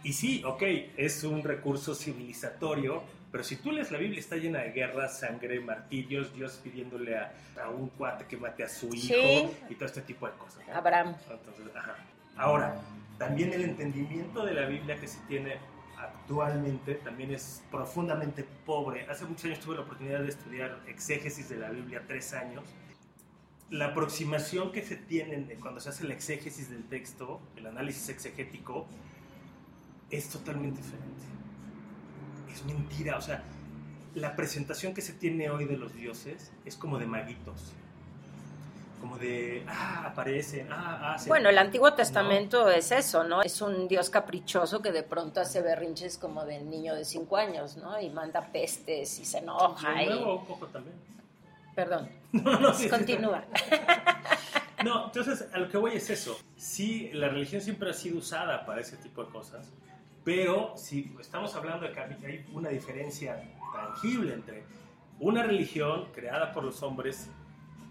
[0.03, 0.63] Y sí, ok,
[0.97, 5.59] es un recurso civilizatorio, pero si tú lees la Biblia está llena de guerras, sangre,
[5.59, 7.33] martirios, Dios pidiéndole a,
[7.63, 9.49] a un cuate que mate a su hijo Sí.
[9.69, 10.65] y todo este tipo de cosas.
[10.67, 10.73] ¿no?
[10.73, 11.15] Abraham.
[11.29, 11.95] Entonces, ajá.
[12.37, 12.79] Ahora,
[13.17, 15.57] también el entendimiento de la Biblia que se tiene
[15.97, 19.05] actualmente también es profundamente pobre.
[19.09, 22.63] Hace muchos años tuve la oportunidad de estudiar exégesis de la Biblia, tres años.
[23.69, 28.87] La aproximación que se tiene cuando se hace la exégesis del texto, el análisis exegético,
[30.09, 31.25] es totalmente diferente.
[32.51, 33.43] Es mentira, o sea,
[34.15, 37.73] la presentación que se tiene hoy de los dioses es como de maguitos.
[38.99, 41.29] Como de, ah, aparecen, ah, hacen.
[41.29, 43.41] Bueno, el Antiguo Testamento es eso, ¿no?
[43.41, 47.77] Es un Dios caprichoso que de pronto hace berrinches como de niño de cinco años,
[47.77, 47.99] ¿no?
[48.01, 50.03] Y manda pestes y se enoja.
[50.03, 50.95] Y un poco también.
[51.75, 52.89] Perdón, No, no, sí, sí.
[52.89, 53.45] continúa.
[54.83, 56.37] No, entonces a lo que voy es eso.
[56.57, 59.71] Sí, la religión siempre ha sido usada para ese tipo de cosas,
[60.23, 63.41] pero si estamos hablando de que hay una diferencia
[63.73, 64.63] tangible entre
[65.19, 67.29] una religión creada por los hombres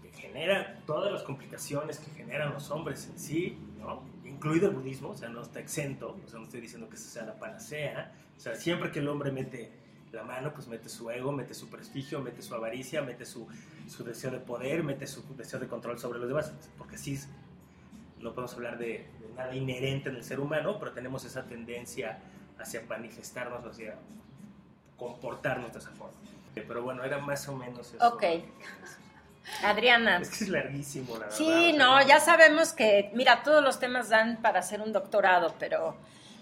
[0.01, 4.03] que genera todas las complicaciones que generan los hombres en sí, ¿no?
[4.25, 7.09] incluido el budismo, o sea, no está exento, o sea, no estoy diciendo que esa
[7.09, 9.71] sea la panacea, o sea, siempre que el hombre mete
[10.13, 13.47] la mano, pues mete su ego, mete su prestigio, mete su avaricia, mete su,
[13.87, 17.19] su deseo de poder, mete su deseo de control sobre los demás, porque sí,
[18.19, 22.19] no podemos hablar de, de nada inherente en el ser humano, pero tenemos esa tendencia
[22.59, 23.95] hacia manifestarnos, hacia
[24.97, 26.17] comportarnos de esa forma.
[26.53, 28.07] Pero bueno, era más o menos eso.
[28.07, 28.23] Ok.
[29.63, 30.19] Adriana.
[30.19, 31.35] Es que es larguísimo, la verdad.
[31.35, 34.91] Sí, o sea, no, ya sabemos que, mira, todos los temas dan para hacer un
[34.91, 35.95] doctorado, pero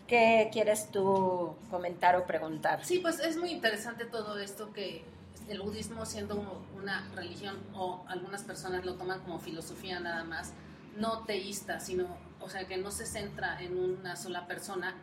[0.07, 2.83] ¿qué quieres tú comentar o preguntar?
[2.83, 5.05] Sí, pues es muy interesante todo esto que
[5.47, 10.53] el budismo siendo una religión o algunas personas lo toman como filosofía nada más,
[10.97, 12.05] no teísta, sino,
[12.39, 14.95] o sea, que no se centra en una sola persona.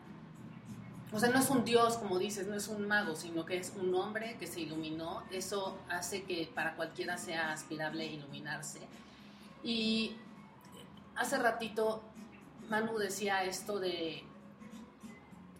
[1.13, 3.73] O sea, no es un dios, como dices, no es un mago, sino que es
[3.77, 5.23] un hombre que se iluminó.
[5.31, 8.81] Eso hace que para cualquiera sea aspirable iluminarse.
[9.63, 10.17] Y
[11.17, 12.03] hace ratito
[12.69, 14.25] Manu decía esto de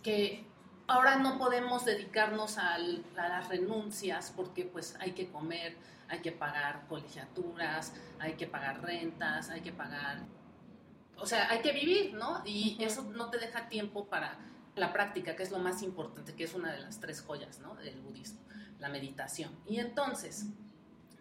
[0.03, 0.45] que
[0.87, 5.77] ahora no podemos dedicarnos al- a las renuncias porque pues hay que comer,
[6.09, 10.19] hay que pagar colegiaturas, hay que pagar rentas, hay que pagar...
[11.17, 12.43] O sea, hay que vivir, ¿no?
[12.45, 14.39] Y eso no te deja tiempo para
[14.77, 17.75] la práctica, que es lo más importante, que es una de las tres joyas ¿no?
[17.77, 18.41] del budismo,
[18.81, 19.57] la meditación.
[19.67, 20.47] Y entonces,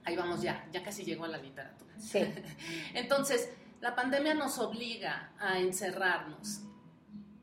[0.04, 1.94] ahí vamos ya, ya casi llegó a la literatura.
[2.00, 2.20] Sí.
[2.94, 3.50] entonces,
[3.82, 6.62] la pandemia nos obliga a encerrarnos,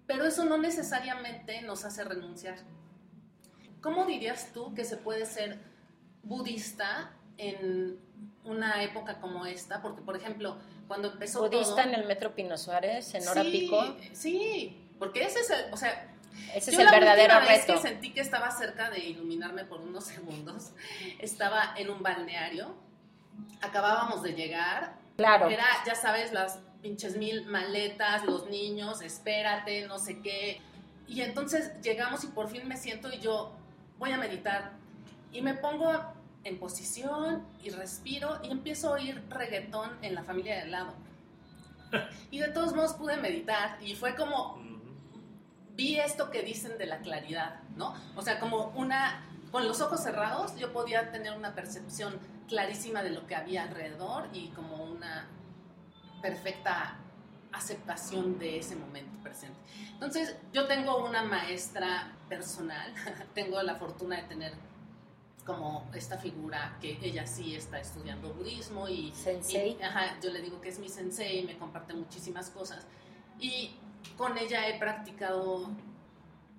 [0.07, 2.59] pero eso no necesariamente nos hace renunciar.
[3.81, 5.61] ¿Cómo dirías tú que se puede ser
[6.22, 7.12] budista
[7.48, 7.98] en
[8.44, 9.81] una época como esta?
[9.83, 10.57] Porque, por ejemplo,
[10.88, 13.96] cuando empezó Budista todo, en el Metro Pino Suárez, en hora sí, pico.
[14.12, 16.09] Sí, porque ese es el, o sea,
[16.55, 17.74] Ese es el la verdadero última vez reto.
[17.81, 20.70] que sentí que estaba cerca de iluminarme por unos segundos,
[21.18, 22.74] estaba en un balneario,
[23.61, 25.48] acabábamos de llegar, Claro.
[25.50, 30.61] era, ya sabes, las pinches mil maletas, los niños, espérate, no sé qué.
[31.07, 33.53] Y entonces llegamos y por fin me siento y yo
[33.98, 34.72] voy a meditar.
[35.33, 35.92] Y me pongo
[36.44, 40.94] en posición y respiro y empiezo a oír reggaetón en la familia de al lado.
[42.31, 44.61] Y de todos modos pude meditar y fue como,
[45.74, 47.94] vi esto que dicen de la claridad, ¿no?
[48.16, 53.11] O sea, como una, con los ojos cerrados yo podía tener una percepción clarísima de
[53.11, 55.26] lo que había alrededor y como una
[56.22, 56.96] perfecta
[57.53, 59.59] aceptación de ese momento presente.
[59.92, 62.92] Entonces, yo tengo una maestra personal,
[63.35, 64.53] tengo la fortuna de tener
[65.44, 69.76] como esta figura que ella sí está estudiando budismo y, Sensei.
[69.79, 72.87] y, ajá, yo le digo que es mi sensei, me comparte muchísimas cosas
[73.38, 73.76] y
[74.16, 75.68] con ella he practicado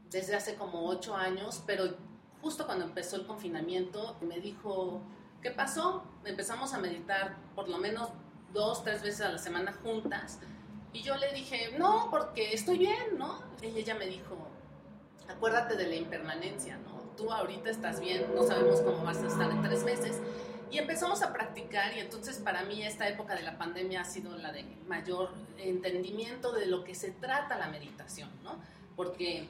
[0.10, 1.96] desde hace como ocho años, pero
[2.41, 5.02] justo cuando empezó el confinamiento me dijo,
[5.41, 6.04] ¿qué pasó?
[6.26, 8.10] Empezamos a meditar por lo menos
[8.54, 10.39] dos, tres veces a la semana juntas.
[10.94, 13.41] Y yo le dije, no, porque estoy bien, ¿no?
[13.62, 14.36] Y ella me dijo,
[15.30, 17.01] acuérdate de la impermanencia, ¿no?
[17.21, 20.19] Tú ahorita estás bien, no sabemos cómo vas a estar en tres meses.
[20.71, 24.36] Y empezamos a practicar y entonces para mí esta época de la pandemia ha sido
[24.38, 25.29] la de mayor
[25.60, 28.55] entendimiento de lo que se trata la meditación, ¿no?
[28.95, 29.47] Porque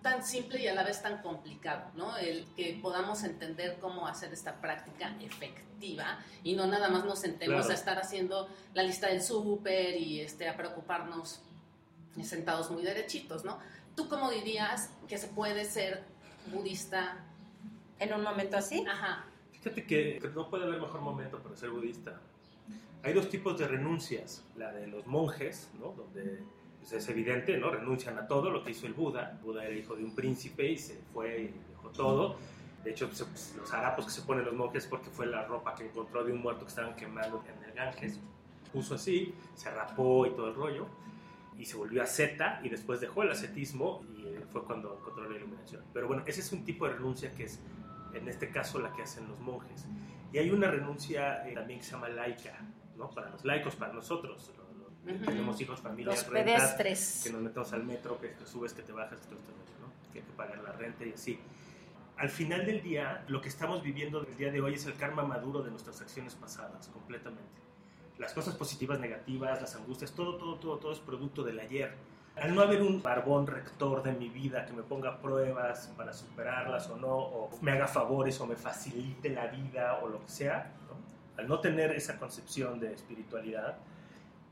[0.00, 2.16] tan simple y a la vez tan complicado, ¿no?
[2.16, 7.56] El que podamos entender cómo hacer esta práctica efectiva y no nada más nos sentemos
[7.56, 7.70] Claro.
[7.70, 11.40] a estar haciendo la lista del súper y este, a preocuparnos
[12.22, 13.58] sentados muy derechitos, ¿no?
[13.94, 16.15] ¿Tú cómo dirías que se puede ser
[16.50, 17.24] budista?
[17.98, 18.84] En un momento así.
[18.86, 19.24] Ajá,
[19.66, 22.20] Fíjate que, que no puede haber mejor momento para ser budista.
[23.02, 24.44] Hay dos tipos de renuncias.
[24.56, 25.92] La de los monjes, ¿no?
[25.92, 26.40] donde
[26.78, 27.70] pues, es evidente, ¿no?
[27.70, 29.40] renuncian a todo lo que hizo el Buda.
[29.42, 32.36] Buda era hijo de un príncipe y se fue y dejó todo.
[32.84, 35.86] De hecho, pues, los harapos que se ponen los monjes porque fue la ropa que
[35.86, 38.20] encontró de un muerto que estaban quemando en el Ganges.
[38.72, 40.86] Puso así, se rapó y todo el rollo.
[41.58, 45.36] Y se volvió asceta y después dejó el ascetismo y eh, fue cuando encontró la
[45.36, 45.82] iluminación.
[45.92, 47.60] Pero bueno, ese es un tipo de renuncia que es
[48.12, 49.86] en este caso la que hacen los monjes.
[50.32, 52.58] Y hay una renuncia eh, también que se llama laica,
[52.96, 53.08] ¿no?
[53.10, 54.52] Para los laicos, para nosotros.
[54.56, 55.24] lo- lo- Ujú.
[55.24, 57.20] Tenemos hijos, familias, Los rentas, pedestres.
[57.24, 60.12] que nos metemos al metro, que te subes, que te bajas, que todo rollo, ¿no?
[60.12, 61.38] Que hay que pagar la renta y así.
[62.18, 65.22] Al final del día, lo que estamos viviendo el día de hoy es el karma
[65.22, 67.60] maduro de nuestras acciones pasadas, completamente.
[68.18, 71.94] Las cosas positivas, negativas, las angustias, todo, todo, todo, todo es producto del ayer.
[72.36, 76.88] Al no haber un barbón rector de mi vida que me ponga pruebas para superarlas
[76.90, 80.72] o no, o me haga favores o me facilite la vida o lo que sea,
[80.88, 81.40] ¿no?
[81.40, 83.78] al no tener esa concepción de espiritualidad,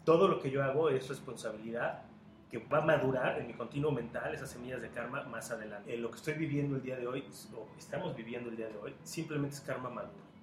[0.05, 2.03] todo lo que yo hago es responsabilidad
[2.51, 5.93] que va a madurar en mi continuo mental, esas semillas de karma más adelante.
[5.93, 7.25] Eh, lo que estoy viviendo el día de hoy,
[7.57, 10.34] o estamos viviendo el día de hoy, simplemente es karma maduro.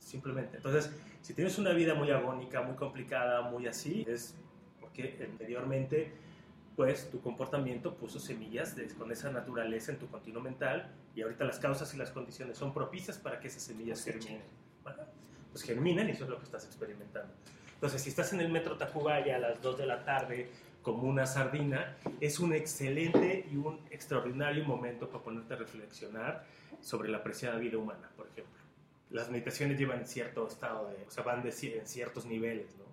[0.00, 0.56] Simplemente.
[0.56, 0.90] Entonces,
[1.22, 4.34] si tienes una vida muy agónica, muy complicada, muy así, es
[4.80, 6.10] porque anteriormente,
[6.74, 11.44] pues, tu comportamiento puso semillas de- con esa naturaleza en tu continuo mental y ahorita
[11.44, 14.42] las causas y las condiciones son propicias para que esas semillas germinen.
[14.82, 15.02] Bueno,
[15.52, 17.32] pues germinan y eso es lo que estás experimentando.
[17.74, 20.48] Entonces, si estás en el metro Tacubaya a las 2 de la tarde
[20.82, 26.44] como una sardina, es un excelente y un extraordinario momento para ponerte a reflexionar
[26.80, 28.59] sobre la preciada vida humana, por ejemplo.
[29.10, 32.84] Las meditaciones llevan cierto estado de, o sea, van de en ciertos niveles, ¿no?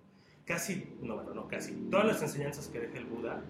[0.44, 1.74] Casi, no, bueno, no casi.
[1.90, 3.42] Todas las enseñanzas que deja el Buda,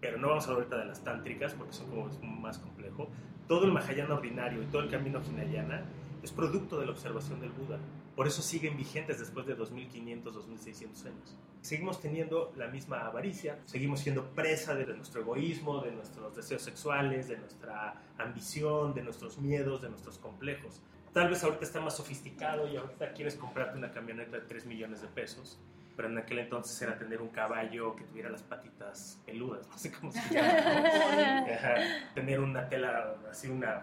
[0.00, 3.08] pero no vamos a hablar ahorita de las tántricas porque son como más complejo.
[3.48, 5.84] Todo el Mahayana ordinario y todo el camino Hinayana
[6.22, 7.78] es producto de la observación del Buda.
[8.14, 11.36] Por eso siguen vigentes después de 2500, 2600 años.
[11.60, 17.28] Seguimos teniendo la misma avaricia, seguimos siendo presa de nuestro egoísmo, de nuestros deseos sexuales,
[17.28, 20.80] de nuestra ambición, de nuestros miedos, de nuestros complejos.
[21.18, 25.02] Tal vez ahorita está más sofisticado y ahorita quieres comprarte una camioneta de 3 millones
[25.02, 25.58] de pesos,
[25.96, 29.90] pero en aquel entonces era tener un caballo que tuviera las patitas peludas, no sé
[29.90, 30.84] cómo se llama.
[32.14, 33.82] Tener una tela, así una,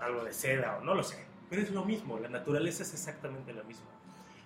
[0.00, 1.24] algo de seda o no lo sé.
[1.48, 3.86] Pero es lo mismo, la naturaleza es exactamente la misma.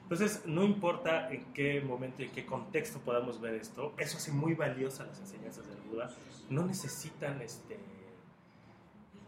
[0.03, 4.33] Entonces, no importa en qué momento y en qué contexto podamos ver esto, eso hace
[4.33, 6.11] muy valiosa las enseñanzas del Buda.
[6.51, 7.79] No necesitan este,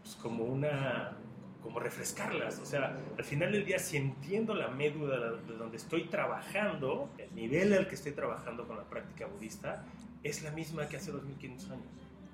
[0.03, 1.17] pues, como una
[1.61, 6.05] como refrescarlas, o sea, al final del día si entiendo la médula de donde estoy
[6.05, 9.85] trabajando, el nivel al que estoy trabajando con la práctica budista
[10.23, 11.85] es la misma que hace 2500 años.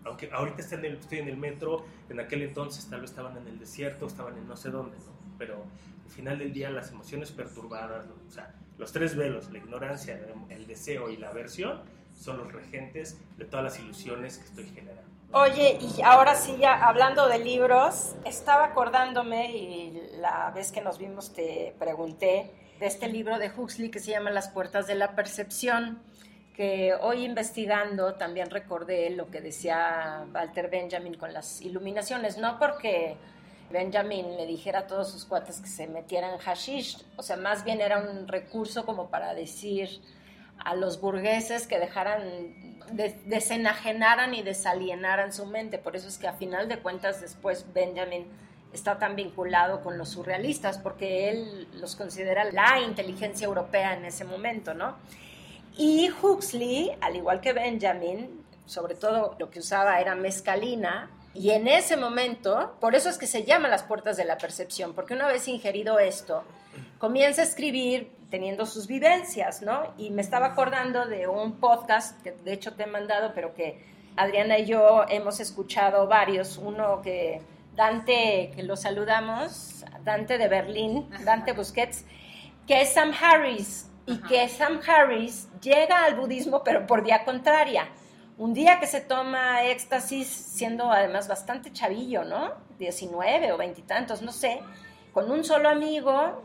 [0.05, 4.07] Aunque ahorita estoy en el, metro, en aquel entonces tal vez estaban en el desierto,
[4.07, 5.37] estaban en no sé dónde, ¿no?
[5.37, 5.65] pero
[6.05, 10.19] al final del día las emociones perturbadas, o sea, los tres velos, la ignorancia,
[10.49, 11.81] el deseo y la aversión,
[12.13, 15.16] son los regentes de todas las ilusiones que estoy generando.
[15.33, 20.97] Oye, y ahora sí, ya hablando de libros, estaba acordándome y la vez que nos
[20.97, 22.49] vimos te pregunté
[22.79, 26.01] de este libro de Huxley que se llama Las puertas de la percepción,
[26.55, 33.17] que hoy investigando también recordé lo que decía Walter Benjamin con las iluminaciones, no porque
[33.69, 37.81] Benjamin le dijera a todos sus cuates que se metieran hashish, o sea, más bien
[37.81, 39.89] era un recurso como para decir
[40.63, 42.21] a los burgueses que dejaran,
[43.25, 45.77] desenajenaran y desalienaran su mente.
[45.77, 48.27] Por eso es que a final de cuentas después Benjamin
[48.73, 54.23] está tan vinculado con los surrealistas, porque él los considera la inteligencia europea en ese
[54.23, 54.95] momento, ¿no?
[55.77, 61.67] Y Huxley, al igual que Benjamin, sobre todo lo que usaba era mezcalina, y en
[61.67, 65.27] ese momento, por eso es que se llama las puertas de la percepción, porque una
[65.27, 66.43] vez ingerido esto,
[66.97, 69.93] comienza a escribir teniendo sus vivencias, ¿no?
[69.97, 73.81] Y me estaba acordando de un podcast que de hecho te he mandado, pero que
[74.15, 77.41] Adriana y yo hemos escuchado varios, uno que
[77.75, 82.03] Dante, que lo saludamos, Dante de Berlín, Dante Busquets,
[82.65, 87.89] que es Sam Harris, y que Sam Harris llega al budismo, pero por vía contraria.
[88.37, 92.53] Un día que se toma éxtasis, siendo además bastante chavillo, ¿no?
[92.79, 94.61] 19 o veintitantos, no sé,
[95.11, 96.43] con un solo amigo,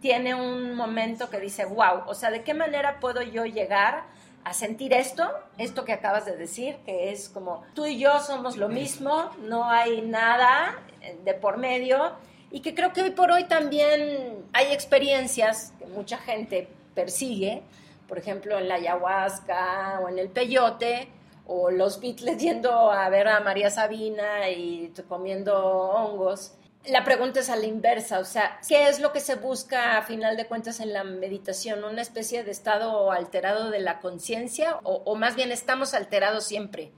[0.00, 4.04] tiene un momento que dice, wow, o sea, ¿de qué manera puedo yo llegar
[4.44, 8.56] a sentir esto, esto que acabas de decir, que es como tú y yo somos
[8.56, 10.78] lo mismo, no hay nada
[11.24, 12.12] de por medio,
[12.50, 17.62] y que creo que hoy por hoy también hay experiencias que mucha gente persigue,
[18.06, 21.08] por ejemplo, en la ayahuasca o en el peyote,
[21.46, 26.54] o los Beatles yendo a ver a María Sabina y comiendo hongos,
[26.90, 30.02] la pregunta es a la inversa, o sea, ¿qué es lo que se busca a
[30.02, 31.84] final de cuentas en la meditación?
[31.84, 36.92] ¿Una especie de estado alterado de la conciencia o, más bien estamos alterados siempre?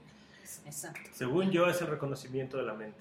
[0.64, 1.00] Exacto.
[1.12, 3.00] Según yo es el reconocimiento de la mente,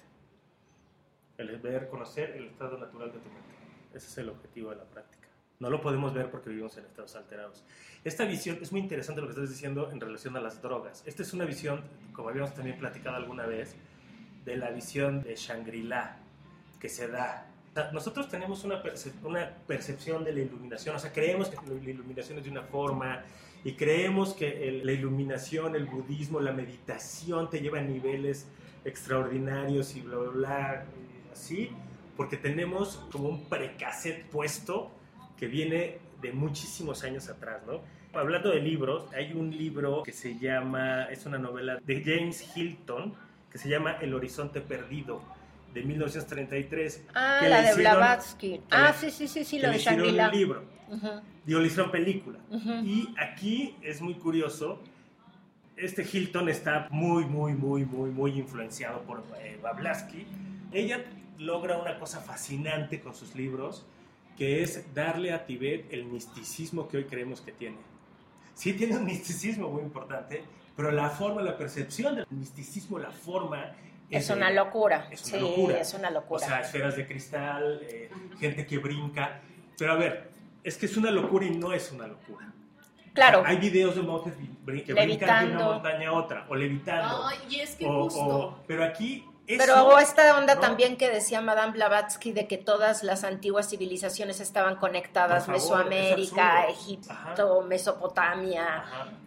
[1.37, 3.49] el ver, conocer el estado natural de tu mente.
[3.93, 5.27] Ese es el objetivo de la práctica.
[5.59, 7.63] No lo podemos ver porque vivimos en estados alterados.
[8.03, 11.03] Esta visión es muy interesante lo que estás diciendo en relación a las drogas.
[11.05, 11.83] Esta es una visión,
[12.13, 13.75] como habíamos también platicado alguna vez,
[14.45, 16.17] de la visión de Shangri-La
[16.79, 17.45] que se da.
[17.93, 18.81] nosotros tenemos una,
[19.23, 23.23] una percepción de la iluminación, o sea, creemos que la iluminación es de una forma
[23.63, 28.47] y creemos que la iluminación, el budismo, la meditación te lleva a niveles
[28.85, 30.85] extraordinarios y bla, bla, bla,
[31.31, 31.69] así,
[32.15, 34.91] porque tenemos como un precassette puesto
[35.37, 37.81] que viene de muchísimos años atrás, ¿no?
[38.13, 43.13] Hablando de libros, hay un libro que se llama, es una novela de James Hilton,
[43.51, 45.21] que se llama El Horizonte Perdido
[45.73, 47.05] de 1933.
[47.13, 48.61] Ah, la de Blavatsky.
[48.71, 50.29] Ah, sí, sí, sí, sí, lo de Shangri-La.
[50.29, 50.63] un libro.
[50.89, 51.19] Uh
[51.57, 52.37] le hicieron película.
[52.83, 54.79] Y aquí es muy curioso.
[55.75, 60.27] Este Hilton está muy, muy, muy, muy, muy influenciado por eh, Blavatsky.
[60.71, 61.05] Ella
[61.39, 63.85] logra una cosa fascinante con sus libros,
[64.37, 67.77] que es darle a Tibet el misticismo que hoy creemos que tiene.
[68.53, 70.43] Sí tiene un misticismo muy importante,
[70.75, 73.73] pero la forma, la percepción del misticismo, la forma
[74.09, 75.07] es, una locura.
[75.11, 75.79] Es una sí, locura.
[75.79, 76.45] es una locura.
[76.45, 79.41] O sea, esferas de cristal, eh, gente que brinca.
[79.77, 80.29] Pero a ver,
[80.63, 82.51] es que es una locura y no es una locura.
[83.13, 83.43] Claro.
[83.45, 84.33] Hay videos de monjes
[84.85, 87.25] que brincan de una montaña a otra, o levitando.
[87.25, 88.63] Ay, y es que justo.
[88.67, 89.25] pero aquí
[89.57, 94.75] pero esta onda también que decía Madame Blavatsky de que todas las antiguas civilizaciones estaban
[94.75, 98.83] conectadas, Mesoamérica, Egipto, Mesopotamia.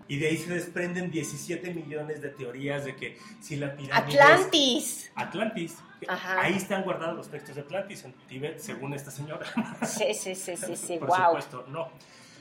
[0.09, 5.11] Y de ahí se desprenden 17 millones de teorías de que si la pirámide Atlantis.
[5.15, 5.79] Atlantis.
[6.09, 9.47] Ahí están guardados los textos de Atlantis en Tíbet, según esta señora.
[9.87, 10.99] Sí, sí, sí, sí, sí.
[11.01, 11.91] Por supuesto, no.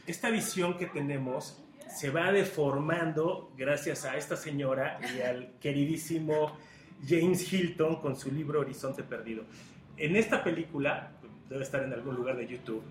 [0.08, 6.58] Esta visión que tenemos se va deformando gracias a esta señora y al queridísimo
[7.08, 9.44] James Hilton con su libro Horizonte Perdido.
[9.98, 11.12] En esta película,
[11.50, 12.84] debe estar en algún lugar de YouTube,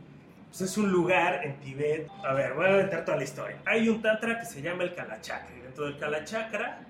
[0.49, 2.09] pues es un lugar en Tibet.
[2.25, 3.59] A ver, voy a aventar toda la historia.
[3.65, 5.55] Hay un tantra que se llama el Kalachakra.
[5.63, 6.81] Dentro del Kalachakra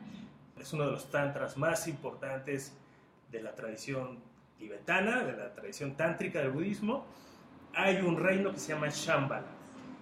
[0.58, 2.74] es uno de los tantras más importantes
[3.30, 4.18] de la tradición
[4.58, 7.06] tibetana, de la tradición tántrica del budismo.
[7.74, 9.46] Hay un reino que se llama Shambhala.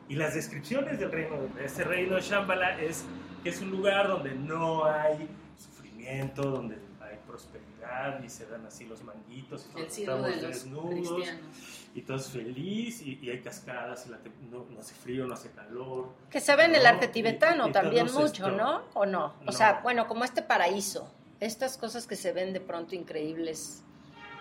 [0.09, 3.05] Y las descripciones del reino, de ese reino de Shambhala, es
[3.43, 6.88] que es un lugar donde no hay sufrimiento, donde
[7.29, 11.91] prosperidad y se dan así los manguitos y todos de estamos desnudos cristianos.
[11.95, 15.27] y todo es feliz y, y hay cascadas y la te- no, no hace frío,
[15.27, 16.09] no hace calor.
[16.31, 18.83] Que se ve en el arte tibetano y también mucho, esto- ¿no?
[18.95, 19.35] ¿O no?
[19.43, 19.53] O No.
[19.53, 21.13] sea, bueno, como este paraíso.
[21.41, 23.85] Estas cosas que se ven de pronto increíbles,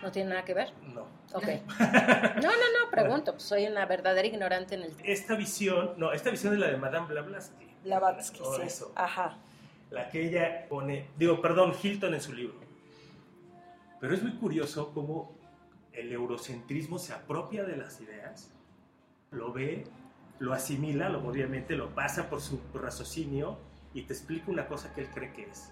[0.01, 0.73] ¿no tienen nada que ver?
[0.93, 1.01] No.
[1.33, 1.47] Ok.
[2.37, 4.93] No, no, no, pregunto, pues soy una verdadera ignorante en el...
[5.03, 7.67] Esta visión, no, esta visión es la de Madame Blavatsky.
[7.83, 8.61] Blavatsky, Oh, sí.
[8.63, 8.91] eso.
[8.95, 9.37] Ajá.
[9.91, 12.59] la que ella pone, digo, perdón, Hilton en su libro.
[13.99, 15.35] Pero es muy curioso cómo
[15.93, 18.51] el eurocentrismo se apropia de las ideas,
[19.31, 19.85] lo ve,
[20.39, 23.57] lo asimila, lo, obviamente lo pasa por su raciocinio
[23.93, 25.71] y te explica una cosa que él cree que es.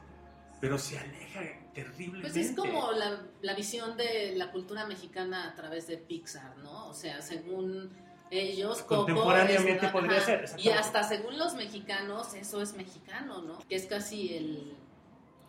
[0.59, 1.41] Pero se aleja
[1.73, 2.21] terriblemente.
[2.31, 6.87] Pues es como la, la visión de la cultura mexicana a través de Pixar, ¿no?
[6.87, 7.91] O sea, según
[8.31, 13.43] ellos, Coco Contemporáneamente es- podría ajá, ser, Y hasta según los mexicanos, eso es mexicano,
[13.43, 13.59] ¿no?
[13.67, 14.73] Que es casi el,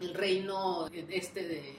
[0.00, 1.74] el reino este de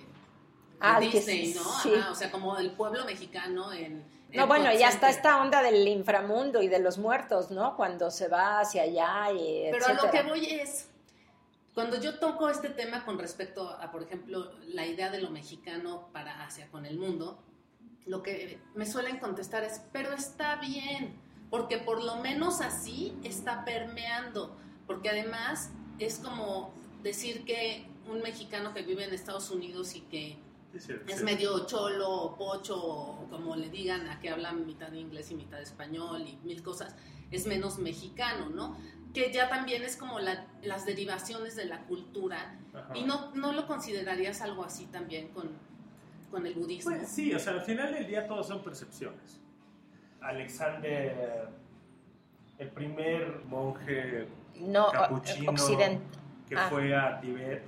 [0.79, 1.63] Ah, Disney, ¿no?
[1.81, 1.93] sí.
[1.95, 4.05] Ajá, o sea, como el pueblo mexicano en...
[4.33, 7.75] No, en bueno, ya está esta onda del inframundo y de los muertos, ¿no?
[7.75, 10.29] Cuando se va hacia allá y Pero a lo que etcétera.
[10.29, 10.89] voy es,
[11.77, 16.09] cuando yo toco este tema con respecto a, por ejemplo, la idea de lo mexicano
[16.11, 17.37] para hacia con el mundo,
[18.07, 21.21] lo que me suelen contestar es, pero está bien,
[21.51, 24.57] porque por lo menos así está permeando,
[24.87, 25.69] porque además
[25.99, 26.73] es como
[27.03, 30.39] decir que un mexicano que vive en Estados Unidos y que
[30.79, 31.23] Sí, es sí.
[31.23, 36.37] medio cholo pocho como le digan a que hablan mitad inglés y mitad español y
[36.43, 36.95] mil cosas,
[37.31, 38.77] es menos mexicano, ¿no?
[39.13, 42.95] Que ya también es como la- las derivaciones de la cultura Ajá.
[42.97, 45.49] y no, no lo considerarías algo así también con,
[46.31, 46.95] con el budismo.
[46.95, 49.39] Pues sí, o sea, al final del día todos son percepciones.
[50.21, 51.49] Alexander,
[52.57, 54.27] el primer monje
[54.59, 56.03] No, capuchino occidente.
[56.49, 56.67] que Ah.
[56.69, 57.63] fue a Tibet,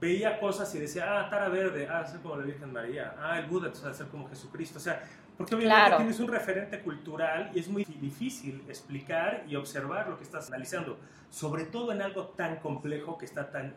[0.00, 3.46] veía cosas y decía, ah, Tara Verde, ah, ser como la Virgen María, ah, el
[3.46, 4.78] Buda, entonces ser como Jesucristo.
[4.78, 5.02] O sea,
[5.36, 5.96] porque obviamente Claro.
[5.98, 10.98] tienes un referente cultural y es muy difícil explicar y observar lo que estás analizando,
[11.30, 13.74] sobre todo en algo tan complejo que está tan,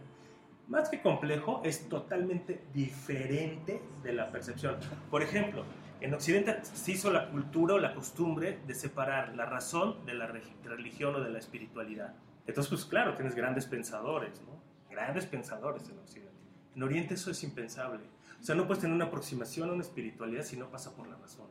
[0.67, 4.77] más que complejo, es totalmente diferente de la percepción.
[5.09, 5.63] Por ejemplo,
[6.01, 10.27] en Occidente se hizo la cultura o la costumbre de separar la razón de la
[10.27, 12.13] re- religión o de la espiritualidad.
[12.47, 14.60] Entonces, pues claro, tienes grandes pensadores, ¿no?
[14.91, 16.31] Grandes pensadores en Occidente.
[16.75, 18.03] En Oriente eso es impensable.
[18.39, 21.15] O sea, no puedes tener una aproximación a una espiritualidad si no pasa por la
[21.15, 21.47] razón.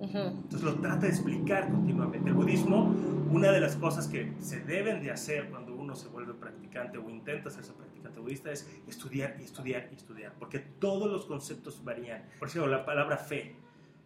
[0.00, 2.28] Entonces lo trata de explicar continuamente.
[2.28, 2.94] El budismo,
[3.30, 7.08] una de las cosas que se deben de hacer cuando uno se vuelve practicante o
[7.08, 12.24] intenta hacerse practicante budista es estudiar y estudiar y estudiar, porque todos los conceptos varían.
[12.38, 13.56] Por ejemplo, la palabra fe,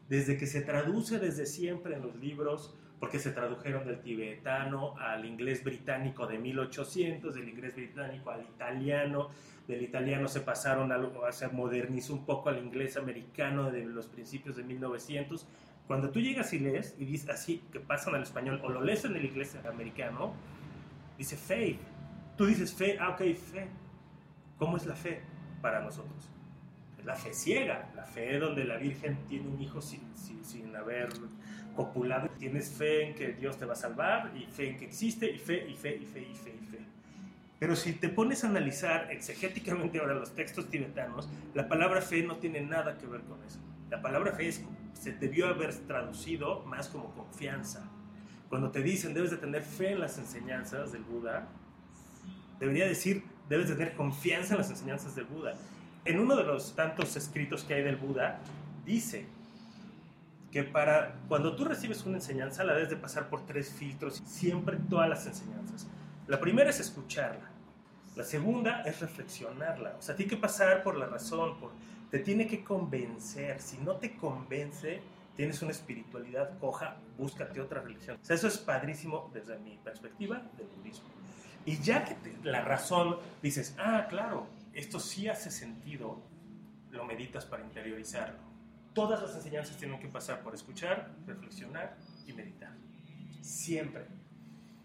[0.09, 5.25] desde que se traduce desde siempre en los libros, porque se tradujeron del tibetano al
[5.25, 9.31] inglés británico de 1800, del inglés británico al italiano,
[9.67, 14.07] del italiano se pasaron a, lo- se modernizó un poco al inglés americano de los
[14.07, 15.47] principios de 1900.
[15.87, 19.05] Cuando tú llegas y lees y dices así que pasan al español o lo lees
[19.05, 20.33] en el inglés americano,
[21.17, 21.81] dice faith.
[22.37, 23.69] Tú dices fe, ah, ok, fe.
[24.59, 25.23] ¿Cómo es la fe
[25.63, 26.29] para nosotros?
[27.09, 31.09] La fe ciega, la fe donde la Virgen tiene un hijo sin, sin, sin haber
[31.75, 32.29] copulado.
[32.39, 35.39] Tienes fe en que Dios te va a salvar y fe en que existe y
[35.39, 36.79] fe y fe y fe y fe y fe.
[37.59, 42.37] Pero si te pones a analizar exegéticamente ahora los textos tibetanos, la palabra fe no
[42.37, 43.59] tiene nada que ver con eso.
[43.89, 47.89] La palabra fe es- se debió haber traducido más como confianza.
[48.51, 51.49] Cuando te dicen debes de tener fe en las enseñanzas del Buda,
[52.61, 55.55] debería decir debes de tener confianza en las enseñanzas del Buda.
[56.05, 58.39] En uno de los tantos escritos que hay del Buda,
[58.85, 59.27] dice
[60.51, 64.79] que para cuando tú recibes una enseñanza la debes de pasar por tres filtros, siempre
[64.89, 65.87] todas las enseñanzas.
[66.27, 67.51] La primera es escucharla.
[68.17, 69.95] La segunda es reflexionarla.
[69.99, 71.71] O sea, tiene que pasar por la razón, por,
[72.11, 73.61] te tiene que convencer.
[73.61, 75.01] Si no te convence,
[75.37, 78.19] tienes una espiritualidad coja, búscate otra religión.
[78.21, 81.07] O sea, eso es padrísimo desde mi perspectiva del budismo.
[81.67, 84.47] Y ya que te- la razón dices, ah, claro,
[84.79, 86.23] esto sí hace sentido,
[86.91, 88.39] lo meditas para interiorizarlo.
[88.95, 92.73] Todas las enseñanzas tienen que pasar por escuchar, reflexionar y meditar.
[93.43, 94.07] Siempre.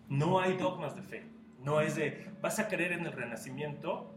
[0.09, 1.23] No hay dogmas de fe.
[1.59, 4.11] No es de, vas a creer en el renacimiento.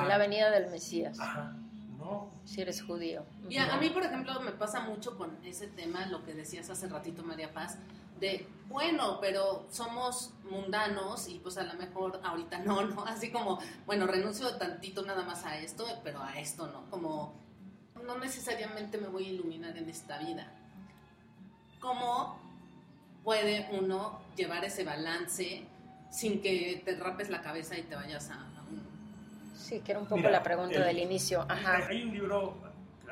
[0.00, 1.56] En la venida del Mesías, Ajá.
[1.96, 2.30] No.
[2.44, 3.24] si eres judío.
[3.48, 6.68] Y a, a mí, por ejemplo, me pasa mucho con ese tema, lo que decías
[6.70, 7.78] hace ratito, María Paz,
[8.22, 13.04] de, bueno, pero somos mundanos y pues a lo mejor ahorita no, ¿no?
[13.04, 17.34] Así como, bueno, renuncio tantito nada más a esto, pero a esto no, como
[18.06, 20.50] no necesariamente me voy a iluminar en esta vida.
[21.80, 22.38] Como
[23.24, 25.64] puede uno llevar ese balance
[26.10, 28.82] sin que te rapes la cabeza y te vayas a, a un...
[29.56, 31.44] Sí, que era un poco Mira, la pregunta el- del inicio.
[31.48, 31.86] Ajá.
[31.88, 32.54] Hay un libro,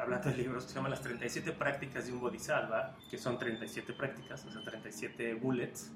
[0.01, 3.92] hablando de libros, que se llama Las 37 prácticas de un Bodhisattva, que son 37
[3.92, 5.92] prácticas, o sea, 37 bullets.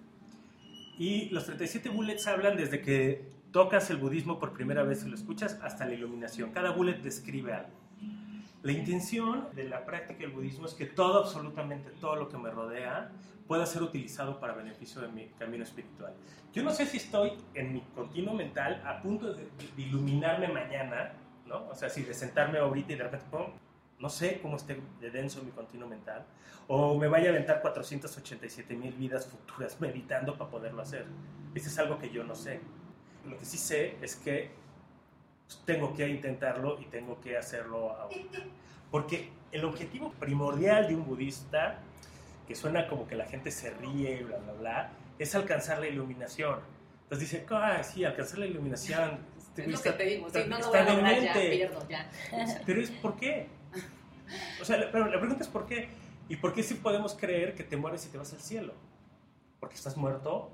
[0.99, 5.15] Y los 37 bullets hablan desde que tocas el budismo por primera vez y lo
[5.15, 6.53] escuchas hasta la iluminación.
[6.53, 7.71] Cada bullet describe algo.
[8.63, 12.51] La intención de la práctica del budismo es que todo, absolutamente todo lo que me
[12.51, 13.11] rodea,
[13.47, 16.15] pueda ser utilizado para beneficio de mi camino espiritual.
[16.53, 19.45] Yo no sé si estoy en mi continuo mental a punto de,
[19.77, 21.13] de iluminarme mañana,
[21.47, 21.69] ¿no?
[21.69, 23.47] O sea, si de sentarme ahorita y de repente, ¡pum!
[24.05, 26.27] No sé cómo esté de denso mi continuo mental,
[26.69, 31.07] o me vaya a aventar 487 mil vidas futuras meditando para poderlo hacer.
[31.55, 32.61] Eso es algo que yo no sé.
[33.27, 34.51] Lo que sí sé es que
[35.47, 38.41] pues, tengo que intentarlo y tengo que hacerlo ahorita.
[38.91, 41.79] Porque el objetivo primordial de un budista,
[42.47, 46.59] que suena como que la gente se ríe, bla, bla, bla, es alcanzar la iluminación.
[47.05, 49.21] Entonces dice, ah, sí, alcanzar la iluminación.
[49.39, 51.51] este Es lo está- que te digo, está- no lo voy a lograr, ya demente".
[51.57, 52.11] pierdo, ya.
[52.67, 53.47] Pero es ¿por qué?
[54.61, 55.89] O sea, pero la pregunta es ¿por qué?
[56.29, 58.75] ¿Y por qué si podemos creer que te mueres y te vas al cielo?
[59.61, 60.51] ¿Porque estás muerto?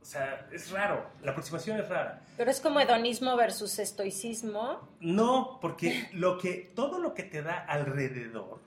[0.00, 1.06] O sea, es raro.
[1.22, 2.22] La aproximación es rara.
[2.36, 4.88] Pero es como hedonismo versus estoicismo.
[5.00, 8.60] No, porque lo que, todo lo que te da alrededor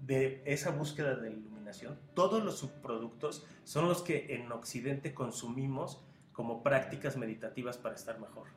[0.00, 6.00] de esa búsqueda de iluminación, todos los subproductos son los que en Occidente consumimos
[6.32, 8.48] como prácticas meditativas para estar mejor.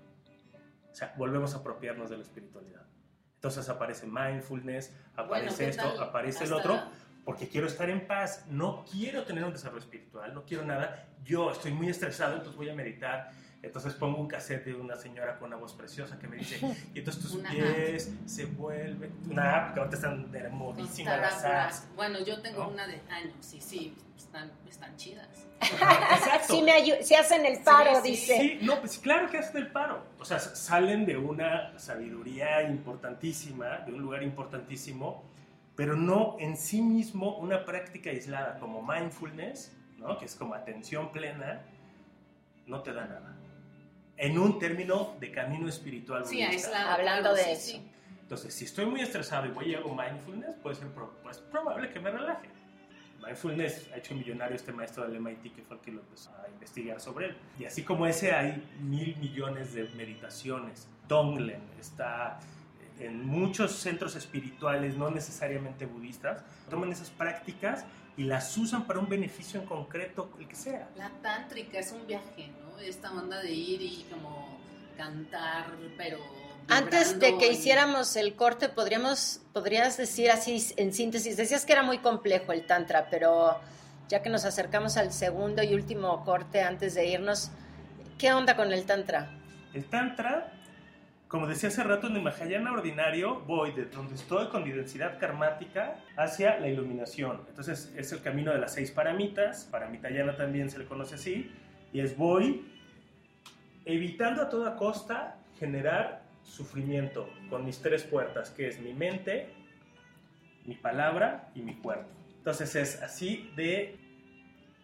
[0.92, 2.86] O sea, volvemos a apropiarnos de la espiritualidad.
[3.46, 6.82] Entonces aparece mindfulness, aparece Bueno, ¿qué esto, aparece el otro,
[7.24, 11.52] porque quiero estar en paz, no quiero tener un desarrollo espiritual, no quiero nada, yo
[11.52, 13.30] estoy muy estresado, entonces voy a meditar,
[13.66, 16.60] entonces pongo un cassette de una señora con una voz preciosa que me dice,
[16.94, 21.88] y entonces tus Una pies se vuelven, una app que ahorita están hermosísimas las apps.
[21.96, 22.70] Bueno, yo tengo ¿No?
[22.70, 25.28] una de años, sí, sí, están, están chidas.
[25.62, 26.54] Exacto.
[26.54, 28.38] Sí, me sí hacen el paro, sí, dice.
[28.38, 30.06] Sí, no, pues claro que hacen el paro.
[30.20, 35.24] O sea, salen de una sabiduría importantísima, de un lugar importantísimo,
[35.76, 40.18] pero no en sí mismo una práctica aislada como mindfulness, ¿no?
[40.18, 41.62] que es como atención plena,
[42.66, 43.35] no te da nada.
[44.18, 46.26] En un término de camino espiritual.
[46.26, 46.92] Sí, aislado.
[46.92, 47.72] Hablando claro, de eso.
[47.74, 47.92] sí.
[48.22, 51.90] Entonces, si estoy muy estresado y voy y hago mindfulness, puede ser pro- pues, probable
[51.92, 52.50] que me relaje.
[53.26, 56.48] Mindfulness ha hecho millonario este maestro del MIT que fue el que lo empezó a
[56.50, 57.38] investigar sobre él.
[57.60, 60.88] Y así como ese hay mil millones de meditaciones.
[61.08, 62.40] Tonglen está
[63.00, 67.86] en muchos centros espirituales, no necesariamente budistas, toman esas prácticas
[68.18, 70.90] y las usan para un beneficio en concreto, el que sea.
[70.96, 72.65] La tántrica es un viaje, ¿no?
[72.82, 74.60] Esta onda de ir y como
[74.98, 75.66] cantar,
[75.98, 76.18] pero...
[76.68, 81.74] Antes de que y- hiciéramos el corte, podríamos, podrías decir así en síntesis, decías que
[81.74, 83.60] era muy complejo el tantra, pero
[84.10, 87.52] ya que nos acercamos al segundo y último corte antes de irnos,
[88.18, 89.32] ¿qué onda con el tantra?
[89.74, 90.54] El Tantra,
[91.28, 95.20] como decía hace rato, en el Mahayana ordinario voy de donde estoy con mi densidad
[95.20, 97.42] karmática hacia la iluminación.
[97.50, 101.52] Entonces es el camino de las seis paramitas, paramitayana también se le conoce así,
[101.96, 102.66] y es voy
[103.86, 109.54] evitando a toda costa generar sufrimiento con mis tres puertas, que es mi mente,
[110.66, 112.10] mi palabra y mi cuerpo.
[112.36, 113.98] Entonces es así de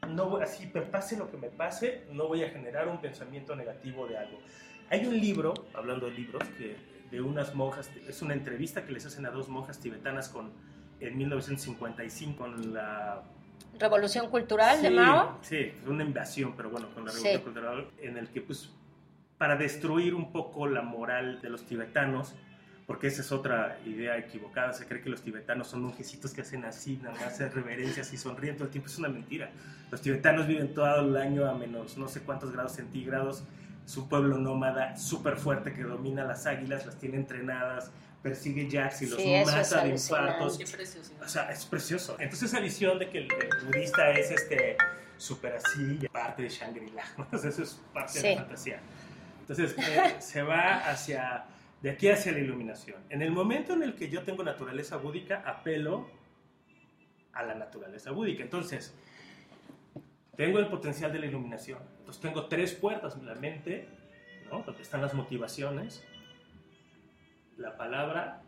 [0.08, 4.08] no así me pase lo que me pase, no voy a generar un pensamiento negativo
[4.08, 4.40] de algo.
[4.90, 6.78] Hay un libro, hablando de libros, que
[7.12, 10.54] de unas monjas, es una entrevista que les hacen a dos monjas tibetanas con,
[11.02, 13.22] en 1955 con la...
[13.80, 15.40] ¿Revolución cultural de Sí, Mao?
[15.42, 17.18] Sí, fue una invasión, pero bueno, con la Sí.
[17.18, 18.70] revolución cultural, en el que pues
[19.38, 22.36] para destruir un poco la moral de los tibetanos,
[22.86, 26.64] porque esa es otra idea equivocada, se cree que los tibetanos son monjecitos que hacen
[26.66, 29.50] así, nada más hacen reverencias y sonríen todo el tiempo, es una mentira.
[29.90, 33.44] Los tibetanos viven todo el año a menos no sé cuántos grados centígrados,
[33.86, 37.92] es un pueblo nómada súper fuerte que domina las águilas, las tiene entrenadas,
[38.22, 40.58] persigue jacks y los Sí, mata de infartos.
[40.58, 41.14] Qué precioso.
[41.24, 42.16] O sea, es precioso.
[42.20, 44.78] Entonces esa visión de que el, el budista es este
[45.18, 48.30] súper así, parte de Shangri-La, eso es parte de Sí.
[48.36, 48.80] la fantasía.
[49.42, 51.46] Entonces eh, se va hacia,
[51.82, 53.02] de aquí hacia la iluminación.
[53.10, 56.10] En el momento en el que yo tengo naturaleza búdica, apelo
[57.34, 58.44] a la naturaleza búdica.
[58.44, 58.94] Entonces,
[60.36, 61.80] tengo el potencial de la iluminación.
[62.00, 63.88] Entonces tengo tres puertas, la mente,
[64.50, 64.64] ¿no?
[64.64, 66.04] donde están las motivaciones,
[67.58, 68.44] la palabra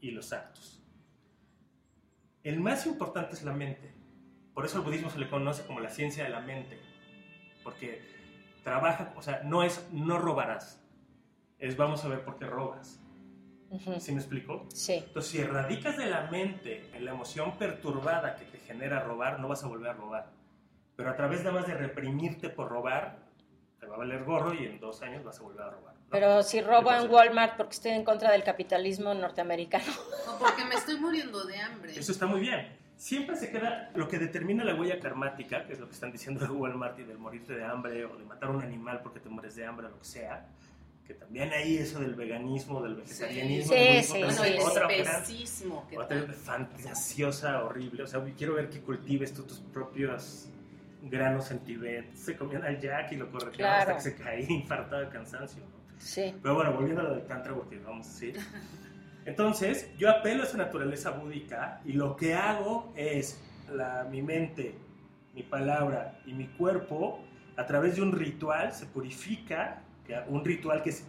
[0.00, 0.82] y los actos.
[2.42, 3.92] El más importante es la mente.
[4.54, 6.78] Por eso al budismo se le conoce como la ciencia de la mente.
[7.64, 8.00] Porque
[8.62, 10.82] trabaja, o sea, no es no robarás.
[11.58, 13.00] Es vamos a ver por qué robas.
[13.70, 14.66] Ujú, ¿Sí me explico?
[14.72, 15.02] Sí.
[15.06, 19.48] Entonces, si erradicas de la mente en la emoción perturbada que te genera robar, no
[19.48, 20.30] vas a volver a robar.
[20.94, 23.18] Pero a través nada más de reprimirte por robar,
[23.80, 25.95] te va a valer gorro y en dos años vas a volver a robar.
[26.10, 29.84] Pero si robo en Walmart porque estoy en contra del capitalismo norteamericano.
[30.26, 31.98] No, porque me estoy muriendo de hambre.
[31.98, 32.76] Eso está muy bien.
[32.96, 36.46] Siempre se queda lo que determina la huella karmática, que es lo que están diciendo
[36.46, 39.28] de Walmart y del morirte de hambre o de matar a un animal porque te
[39.28, 40.46] mueres de hambre o lo que sea.
[41.06, 43.72] Que también hay eso del veganismo, del vegetarianismo.
[43.74, 48.02] Sí, sí, pero Bueno, el otra gran- especismo que otra fantasiosa, horrible.
[48.02, 50.48] O sea, quiero ver que cultives tú tus propios
[51.10, 52.14] granos en Tibet.
[52.14, 53.96] Se comían al Jack y lo correteaban Claro.
[53.96, 55.62] hasta que se caía infartado de cansancio.
[55.64, 55.76] ¿no?
[55.98, 56.34] Sí.
[56.42, 58.32] Pero bueno, volviendo a lo del Tantra, porque vamos así.
[59.24, 63.42] Entonces, yo apelo a esa naturaleza búdica y lo que hago es
[63.72, 64.74] la, mi mente,
[65.34, 67.24] mi palabra y mi cuerpo,
[67.56, 69.82] a través de un ritual, se purifica,
[70.28, 71.06] un ritual que es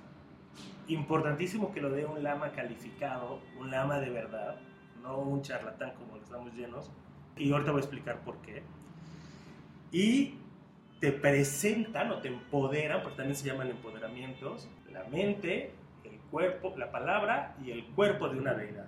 [0.88, 4.56] importantísimo que lo dé un lama calificado, un lama de verdad,
[5.04, 6.92] no un charlatán como estamos llenos.
[7.36, 8.64] Y ahorita voy a explicar por qué.
[9.92, 10.36] Y
[11.00, 15.74] te presentan o te empoderan, porque también se llaman empoderamientos, la mente,
[16.04, 18.88] el cuerpo, la palabra y el cuerpo de una deidad.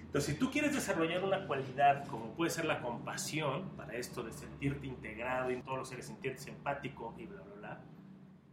[0.00, 4.32] Entonces, si tú quieres desarrollar una cualidad como puede ser la compasión, para esto de
[4.32, 7.80] sentirte integrado en todos los seres sintientes, empático y bla, bla, bla,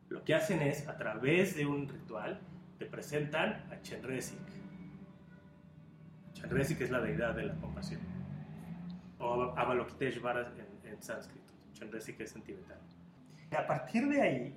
[0.09, 2.39] lo que hacen es, a través de un ritual,
[2.77, 4.37] te presentan a Chenrezig.
[6.33, 8.01] Chenrezig es la deidad de la compasión.
[9.19, 11.42] O Avalokiteshvara en, en sánscrito.
[11.83, 12.81] Chenrezig es en tibetano.
[13.51, 14.55] Y a partir de ahí,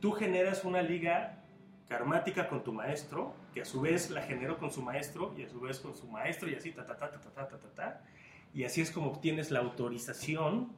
[0.00, 1.42] tú generas una liga
[1.88, 5.48] karmática con tu maestro, que a su vez la generó con su maestro, y a
[5.48, 7.68] su vez con su maestro, y así, ta, ta, ta, ta, ta, ta, ta, ta,
[7.74, 8.00] ta.
[8.52, 10.72] Y así es como obtienes la autorización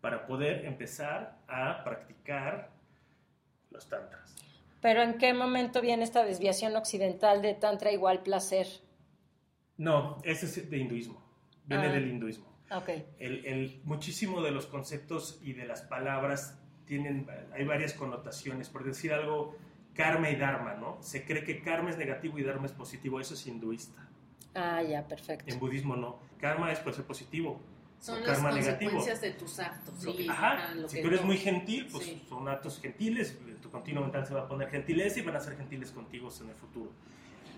[0.00, 2.70] para poder empezar a practicar
[3.70, 4.34] los tantras.
[4.82, 8.66] Pero ¿en qué momento viene esta desviación occidental de tantra igual placer?
[9.78, 11.22] No, ese es de hinduismo,
[11.64, 11.92] viene Ah.
[11.92, 12.46] del hinduismo.
[12.70, 12.88] Ok.
[13.18, 18.68] El, el- muchísimo de los conceptos y de las palabras tienen, hay varias connotaciones.
[18.68, 19.56] Por decir algo,
[19.94, 20.98] karma y dharma, ¿no?
[21.02, 23.20] Se cree que karma es negativo y dharma es positivo.
[23.20, 24.08] Eso es hinduista.
[24.54, 25.52] Ah, ya, perfecto.
[25.52, 26.18] En budismo no.
[26.40, 27.60] Karma es puede ser positivo.
[28.00, 28.90] Son o las karma negativo.
[28.92, 30.04] consecuencias de tus actos.
[30.04, 32.22] Lo sí, que- ajá, lo si que tú eres no- muy gentil, pues Sí.
[32.28, 35.56] son actos gentiles, tu continuo mental se va a poner gentileza y van a ser
[35.56, 36.90] gentiles contigo en el futuro.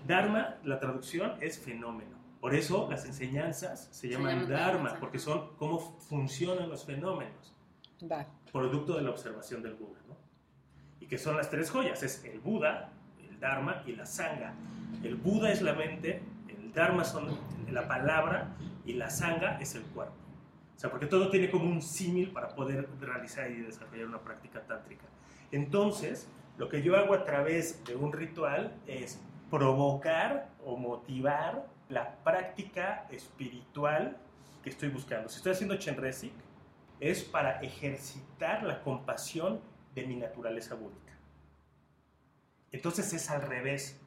[0.07, 2.17] Dharma, la traducción es fenómeno.
[2.39, 7.53] Por eso las enseñanzas se llaman llaman Dharma, porque son cómo funcionan los fenómenos,
[8.51, 9.99] producto de la observación del Buda.
[10.07, 10.15] ¿no?
[11.01, 12.93] Y que son las tres joyas, es el Buda,
[13.29, 14.53] el Dharma y la Sangha.
[15.03, 17.37] El Buda es la mente, el Dharma son
[17.69, 20.15] la palabra y la Sangha es el cuerpo.
[20.75, 24.61] O sea, porque todo tiene como un símil para poder realizar y desarrollar una práctica
[24.61, 25.03] tántrica.
[25.51, 29.19] Entonces, lo que yo hago a través de un ritual es
[29.49, 34.17] provocar o motivar la práctica espiritual
[34.63, 35.27] que estoy buscando.
[35.27, 36.31] Si estoy haciendo Chenrezig,
[36.99, 39.59] es para ejercitar la compasión
[39.95, 41.13] de mi naturaleza búdica.
[42.71, 43.99] Entonces es al revés.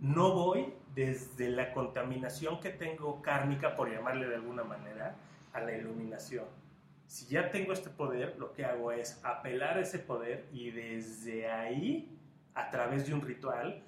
[0.00, 5.14] No voy desde la contaminación que tengo kármica, por llamarle de alguna manera,
[5.52, 6.46] a la iluminación.
[7.06, 11.48] Si ya tengo este poder, lo que hago es apelar a ese poder y desde
[11.48, 12.18] ahí,
[12.54, 13.82] a través de un ritual,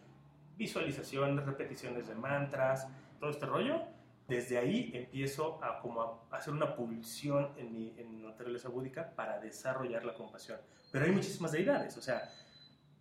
[0.57, 2.87] visualizaciones, repeticiones de mantras,
[3.25, 3.81] todo este rollo,
[4.29, 9.15] desde ahí empiezo a, como a hacer una pulsión en mi, en mi naturaleza búdica
[9.17, 10.59] para desarrollar la compasión.
[10.93, 12.31] Pero hay muchísimas deidades, o sea,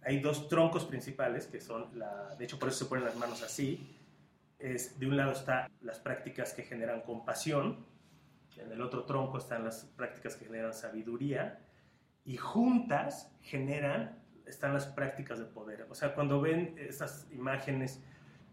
[0.01, 3.43] hay dos troncos principales que son, la, de hecho por eso se ponen las manos
[3.43, 3.99] así,
[4.59, 7.85] es, de un lado están las prácticas que generan compasión,
[8.55, 11.59] en el otro tronco están las prácticas que generan sabiduría,
[12.23, 15.85] y juntas generan, están las prácticas de poder.
[15.89, 18.01] O sea, cuando ven estas imágenes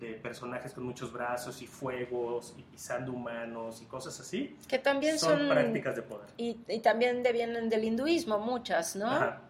[0.01, 5.18] de personajes con muchos brazos y fuegos y pisando humanos y cosas así, Que también
[5.18, 5.48] son, son...
[5.51, 6.26] prácticas de poder.
[6.38, 9.07] Y, y también de- vienen del hinduismo, muchas, ¿no?
[9.11, 9.40] Ajá.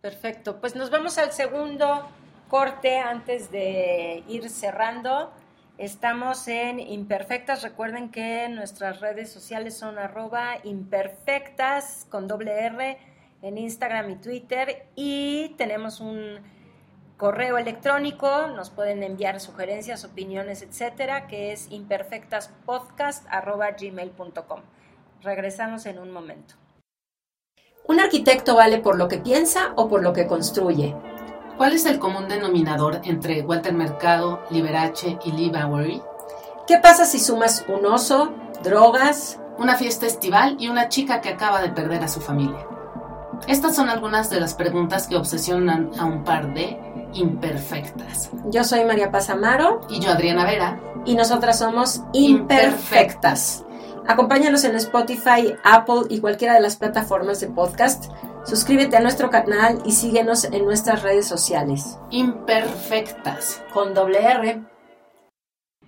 [0.00, 0.60] Perfecto.
[0.60, 2.06] Pues nos vamos al segundo
[2.48, 5.32] corte antes de ir cerrando.
[5.78, 7.62] Estamos en Imperfectas.
[7.62, 12.98] Recuerden que nuestras redes sociales son arroba imperfectas con doble R
[13.42, 14.86] en Instagram y Twitter.
[14.94, 16.38] Y tenemos un
[17.16, 18.46] correo electrónico.
[18.48, 24.60] Nos pueden enviar sugerencias, opiniones, etcétera, que es imperfectaspodcast arroba gmail.com.
[25.22, 26.54] Regresamos en un momento.
[27.88, 30.94] Un arquitecto vale por lo que piensa o por lo que construye.
[31.56, 36.02] ¿Cuál es el común denominador entre Walter Mercado, Liberace y Lee Bowery?
[36.66, 39.40] ¿Qué pasa si sumas un oso, drogas?
[39.56, 42.66] Una fiesta estival y una chica que acaba de perder a su familia.
[43.46, 46.78] Estas son algunas de las preguntas que obsesionan a un par de
[47.16, 48.30] imperfectas.
[48.50, 53.62] Yo soy María Paz Amaro Y yo, Adriana Vera, y nosotras somos Imperfectas.
[53.62, 53.62] imperfectas.
[54.08, 58.04] Acompáñanos en Spotify, Apple y cualquiera de las plataformas de podcast.
[58.44, 61.98] Suscríbete a nuestro canal y síguenos en nuestras redes sociales.
[62.10, 63.62] Imperfectas.
[63.72, 64.62] Con doble R.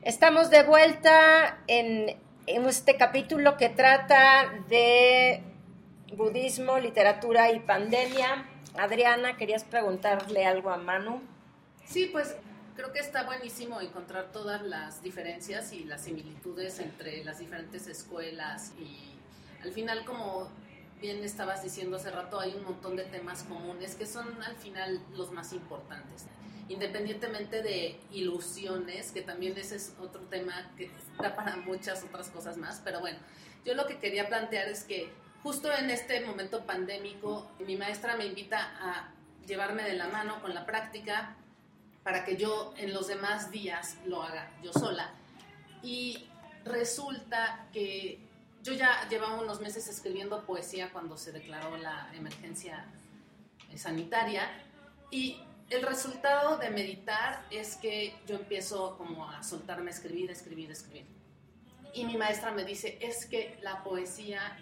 [0.02, 2.16] Estamos de vuelta en,
[2.46, 5.44] en este capítulo que trata de
[6.12, 8.46] budismo, literatura y pandemia.
[8.76, 11.20] Adriana, querías preguntarle algo a Manu.
[11.84, 12.36] Sí, pues
[12.76, 18.72] creo que está buenísimo encontrar todas las diferencias y las similitudes entre las diferentes escuelas
[18.78, 19.16] y
[19.64, 20.48] al final como
[21.00, 25.00] bien estabas diciendo hace rato hay un montón de temas comunes que son al final
[25.16, 26.26] los más importantes
[26.68, 30.88] independientemente de ilusiones que también ese es otro tema que
[31.20, 33.18] da para muchas otras cosas más pero bueno
[33.64, 35.10] yo lo que quería plantear es que
[35.42, 39.12] justo en este momento pandémico mi maestra me invita a
[39.46, 41.36] llevarme de la mano con la práctica
[42.02, 45.10] para que yo en los demás días lo haga yo sola.
[45.82, 46.26] Y
[46.64, 48.18] resulta que
[48.62, 52.84] yo ya llevaba unos meses escribiendo poesía cuando se declaró la emergencia
[53.76, 54.48] sanitaria
[55.10, 60.70] y el resultado de meditar es que yo empiezo como a soltarme a escribir, escribir,
[60.70, 61.06] escribir.
[61.92, 64.58] Y mi maestra me dice, es que la poesía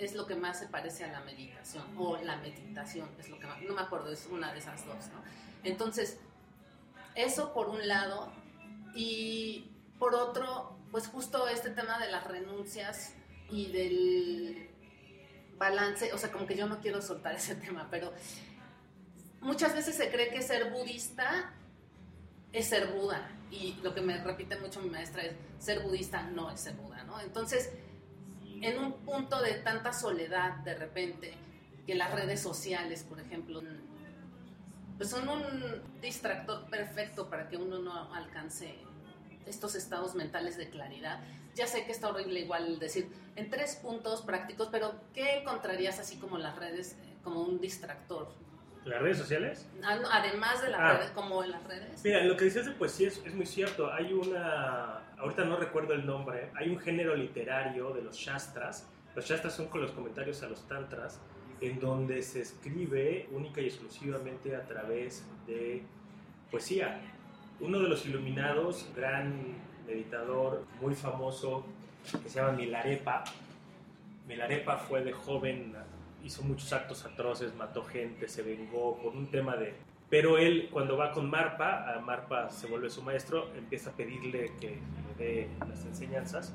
[0.00, 3.46] es lo que más se parece a la meditación, o la meditación es lo que
[3.46, 5.22] más, no me acuerdo, es una de esas dos, ¿no?
[5.62, 6.18] Entonces,
[7.14, 8.32] eso por un lado.
[8.94, 13.14] Y por otro, pues justo este tema de las renuncias
[13.50, 14.70] y del
[15.56, 18.12] balance, o sea, como que yo no quiero soltar ese tema, pero
[19.40, 21.52] muchas veces se cree que ser budista
[22.52, 23.36] es ser Buda.
[23.50, 27.02] Y lo que me repite mucho mi maestra es, ser budista no es ser Buda,
[27.04, 27.20] ¿no?
[27.20, 27.70] Entonces,
[28.60, 31.34] en un punto de tanta soledad de repente,
[31.86, 33.62] que las redes sociales, por ejemplo,
[34.96, 38.74] pues son un distractor perfecto para que uno no alcance
[39.46, 41.20] estos estados mentales de claridad.
[41.54, 46.16] Ya sé que está horrible igual decir en tres puntos prácticos, pero ¿qué encontrarías así
[46.16, 48.32] como las redes, como un distractor?
[48.84, 49.68] ¿Las redes sociales?
[49.84, 50.92] Ah, además de las Ah.
[50.94, 52.02] redes, como en las redes.
[52.02, 53.92] Mira, lo que decías de poesía es, es muy cierto.
[53.92, 58.88] Hay una, ahorita no recuerdo el nombre, hay un género literario de los shastras.
[59.14, 61.20] Los shastras son con los comentarios a los tantras,
[61.60, 65.82] en donde se escribe única y exclusivamente a través de
[66.50, 67.00] poesía.
[67.60, 71.66] Uno de los iluminados, gran meditador muy famoso,
[72.22, 73.24] que se llama Milarepa.
[74.26, 75.74] Milarepa fue de joven,
[76.24, 79.74] hizo muchos actos atroces, mató gente, se vengó por un tema de...
[80.08, 84.52] Pero él, cuando va con Marpa, a Marpa se vuelve su maestro, empieza a pedirle
[84.60, 84.78] que
[85.18, 86.52] le dé las enseñanzas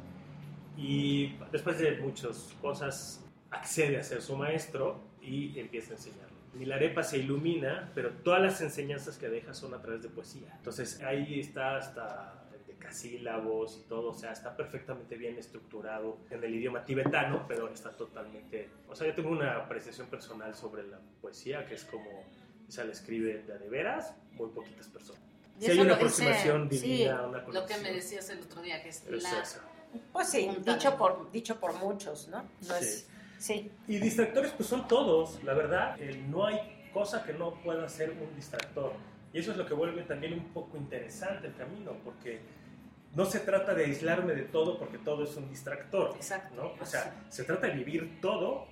[0.78, 6.36] y después de muchas cosas accede a ser su maestro y empieza a enseñarle.
[6.54, 10.54] Milarepa se ilumina, pero todas las enseñanzas que deja son a través de poesía.
[10.58, 12.45] Entonces ahí está hasta
[12.86, 17.70] el decasílabos y todo, o sea, está perfectamente bien estructurado en el idioma tibetano, pero
[17.70, 18.70] está totalmente...
[18.88, 22.24] O sea, yo tengo una apreciación personal sobre la poesía, que es como,
[22.68, 25.22] esa la escribe de, de veras muy poquitas personas.
[25.60, 28.90] Si hay una aproximación sí, divina, una Lo que me decías el otro día, que
[28.90, 29.42] es es la...
[29.42, 29.62] esa.
[30.12, 32.44] Pues sí, dicho por, dicho por muchos, ¿no?
[32.44, 32.86] No Sí.
[32.86, 33.08] es,
[33.40, 33.72] sí.
[33.88, 38.12] Y distractores pues son todos, la verdad, eh, no hay cosa que no pueda ser
[38.12, 38.92] un distractor.
[39.32, 42.40] Y eso es lo que vuelve también un poco interesante el camino, porque
[43.16, 46.56] no se trata de aislarme de todo porque todo es un distractor, Exacto.
[46.56, 46.74] ¿no?
[46.82, 48.68] O sea, se trata de vivir todo,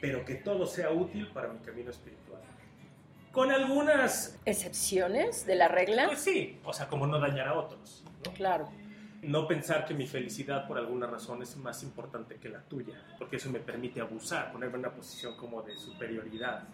[0.00, 2.40] pero que todo sea útil para mi camino espiritual.
[3.32, 6.06] Con algunas, ¿Excepciones de la regla?
[6.06, 8.32] pues sí, o sea, como no dañar a otros, ¿no?
[8.32, 8.68] Claro.
[9.22, 13.36] No pensar que mi felicidad por alguna razón es más importante que la tuya, porque
[13.36, 16.64] eso me permite abusar, ponerme en una posición como de superioridad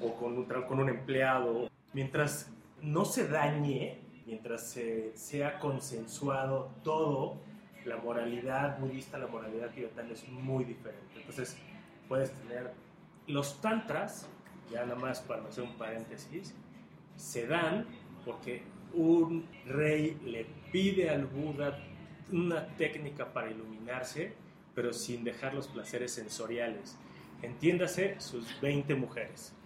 [0.00, 1.68] o con un, con un empleado.
[1.92, 2.48] Mientras
[2.80, 3.98] no se dañe,
[4.30, 7.36] mientras se, sea consensuado todo,
[7.84, 11.16] la moralidad budista, la moralidad tibetana es muy diferente.
[11.16, 11.56] Entonces
[12.08, 12.70] puedes tener
[13.26, 14.28] los tantras,
[14.70, 16.54] ya nada más para hacer un paréntesis,
[17.16, 17.86] se dan
[18.24, 18.62] porque
[18.94, 21.76] un rey le pide al Buda
[22.30, 24.32] una técnica para iluminarse,
[24.76, 26.96] pero sin dejar los placeres sensoriales.
[27.42, 29.56] Entiéndase, sus 20 mujeres.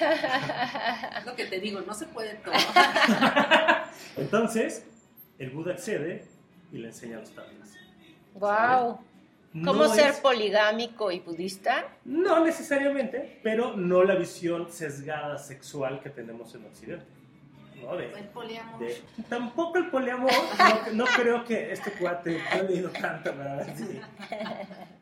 [0.00, 2.54] Es lo que te digo, no se puede todo.
[4.16, 4.84] Entonces,
[5.38, 6.24] el Buda accede
[6.72, 7.74] y le enseña a los tantras.
[8.34, 9.00] Wow.
[9.64, 11.86] ¿Cómo No ser es- poligámico y budista?
[12.04, 17.06] No necesariamente, pero no la visión sesgada sexual que tenemos en Occidente.
[17.82, 17.96] ¿no?
[17.96, 18.78] De- El poliamor.
[18.80, 20.30] de- tampoco el poliamor,
[20.92, 24.00] no, no creo que este cuate, no he leído tanto, verdad, sí.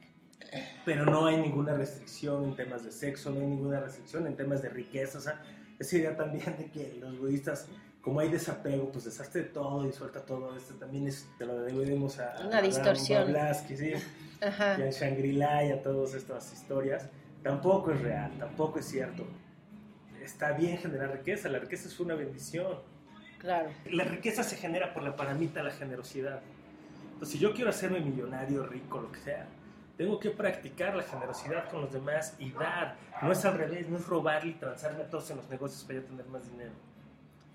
[0.84, 4.62] Pero no hay ninguna restricción en temas de sexo, no hay ninguna restricción en temas
[4.62, 5.42] de riqueza, o sea,
[5.78, 7.68] esa idea también de que los budistas,
[8.00, 10.56] como hay desapego, pues deshazte de todo y suelta todo.
[10.56, 13.28] Esto también es, te lo debemos a, Una a distorsión.
[13.28, 13.92] Blavatsky, sí,
[14.40, 14.78] Ajá.
[14.78, 17.08] y a Shangri-La y a todas estas historias.
[17.42, 19.26] Tampoco es real, tampoco es cierto.
[20.22, 22.78] Está bien generar riqueza, la riqueza es una bendición.
[23.38, 23.70] Claro.
[23.90, 26.40] La riqueza se genera por la paramita la generosidad.
[27.12, 29.46] Entonces, si yo quiero hacerme millonario, rico, lo que sea,
[29.96, 32.96] tengo que practicar la generosidad con los demás y dar.
[33.22, 36.00] No es al revés, no es robarle y transarme a todos en los negocios para
[36.00, 36.72] yo tener más dinero.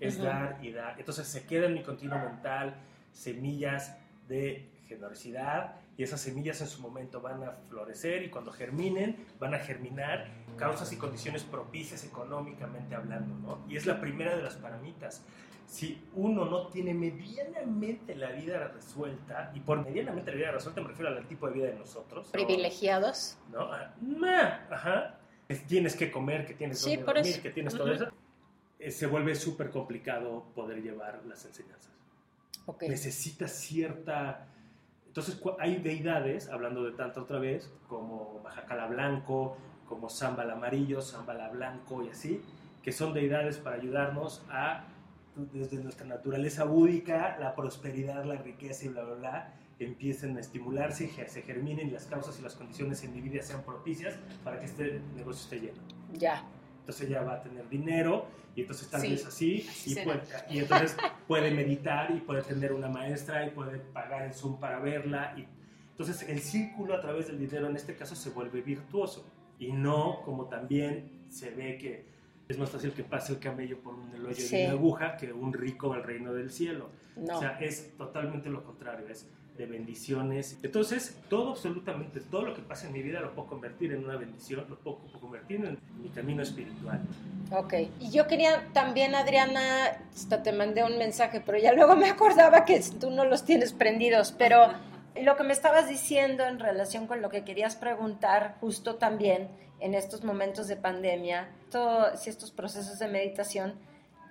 [0.00, 0.24] Es Ujú.
[0.24, 0.98] dar y dar.
[0.98, 2.74] Entonces se queda en mi continuo mental
[3.12, 3.96] semillas
[4.28, 9.54] de generosidad y esas semillas en su momento van a florecer y cuando germinen van
[9.54, 10.26] a germinar
[10.56, 13.64] causas y condiciones propicias económicamente hablando, ¿no?
[13.68, 15.22] Y es la primera de las paramitas.
[15.72, 20.88] Si uno no tiene medianamente la vida resuelta, y por medianamente la vida resuelta me
[20.88, 22.32] refiero al tipo de vida de nosotros, ¿no?
[22.32, 23.38] Privilegiados.
[23.50, 23.72] ¿no?
[23.72, 25.18] Ah, ma, Ajá.
[25.48, 27.42] Que Tienes que comer, que tienes Sí, dormir, eso.
[27.42, 27.94] que tienes todo Ujú.
[27.94, 28.12] eso.
[28.80, 31.90] Eh, Se vuelve súper complicado poder llevar las enseñanzas.
[32.66, 32.82] Ok.
[32.82, 34.46] Necesita cierta...
[35.06, 39.56] Entonces hay deidades, hablando de tanto otra vez, como Majacala Blanco,
[39.88, 42.42] como Zambal Amarillo, Zambala Blanco y así,
[42.82, 44.84] que son deidades para ayudarnos a,
[45.36, 51.08] desde nuestra naturaleza búdica, la prosperidad, la riqueza y bla, bla, bla, empiecen a estimularse
[51.08, 54.66] se germinen y las causas y las condiciones en mi vida sean propicias para que
[54.66, 55.82] este negocio esté lleno.
[56.12, 56.44] Ya.
[56.80, 60.22] Entonces ella va a tener dinero y entonces tal Sí, vez así así y, puede-
[60.50, 64.78] y entonces puede meditar y puede tener una maestra y puede pagar el Zoom para
[64.80, 65.34] verla.
[65.36, 65.46] Y,
[65.92, 69.24] entonces el círculo a través del dinero en este caso se vuelve virtuoso
[69.58, 72.11] y no como también se ve que
[72.48, 74.56] es más fácil que pase el camello por un el hoyo Sí.
[74.56, 76.90] de una aguja que un rico al reino del cielo.
[77.16, 77.36] No.
[77.36, 80.58] O sea, es totalmente lo contrario, es de bendiciones.
[80.62, 84.16] Entonces, todo, absolutamente todo lo que pasa en mi vida lo puedo convertir en una
[84.16, 87.00] bendición, lo puedo convertir en mi camino espiritual.
[87.50, 87.74] Ok.
[88.00, 89.60] Y yo quería también, Adriana,
[90.14, 93.74] hasta te mandé un mensaje, pero ya luego me acordaba que tú no los tienes
[93.74, 94.72] prendidos, pero
[95.22, 99.48] lo que me estabas diciendo en relación con lo que querías preguntar justo también
[99.82, 103.74] en estos momentos de pandemia, todo, si estos procesos de meditación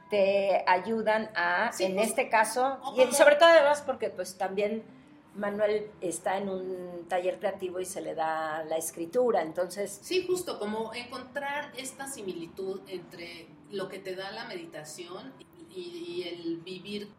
[0.10, 4.38] te ayudan a, Sí, en pues, este caso, o y sobre todo además porque pues
[4.38, 4.84] también
[5.36, 10.58] Manuel está en un taller creativo y se le da la escritura, entonces Sí, justo
[10.58, 15.34] como encontrar esta similitud entre lo que te da la meditación
[15.70, 17.10] y, y el vivir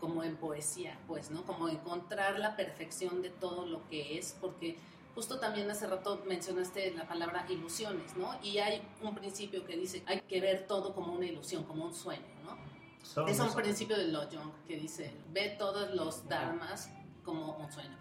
[0.00, 1.44] como en poesía, pues, ¿no?
[1.44, 4.76] Como encontrar la perfección de todo lo que es, porque
[5.14, 8.34] justo también hace rato mencionaste la palabra ilusiones, ¿no?
[8.42, 11.94] Y hay un principio que dice, hay que ver todo como una ilusión, como un
[11.94, 12.56] sueño, ¿no?
[13.04, 16.90] Son Es un principio de Lo Jong que dice, ve todos los dharmas
[17.24, 17.96] como un sueño.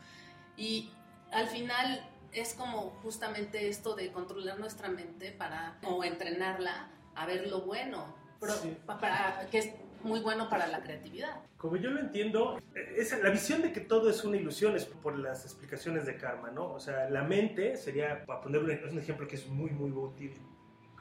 [0.58, 0.90] Y
[1.32, 7.48] al final es como justamente esto de controlar nuestra mente para, o entrenarla a ver
[7.50, 8.78] lo bueno, pero Sí.
[8.86, 11.42] pa- para, que muy bueno para la creatividad.
[11.58, 15.18] Como yo lo entiendo, es la visión de que todo es una ilusión es por
[15.18, 16.72] las explicaciones de karma, ¿no?
[16.72, 20.34] O sea, la mente sería, para poner un, ejemplo que es muy, muy útil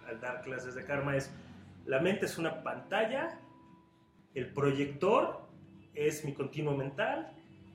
[0.06, 1.30] al dar clases de karma, es
[1.86, 3.38] la mente es una pantalla,
[4.34, 5.48] el proyector
[5.94, 7.32] es mi continuo mental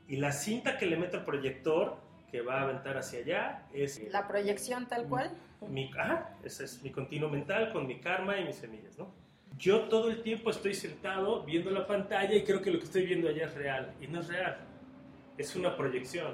[0.08, 1.98] y la cinta que le meto al proyector
[2.32, 5.32] que va a aventar hacia allá es la proyección tal cual.
[5.68, 9.25] mi, ajá, ese es mi continuo mental con mi karma y mis semillas, ¿no?
[9.58, 13.06] Yo todo el tiempo estoy sentado viendo la pantalla y creo que lo que estoy
[13.06, 13.94] viendo allá es real.
[14.02, 14.58] Y no es real.
[15.38, 16.34] Es una proyección.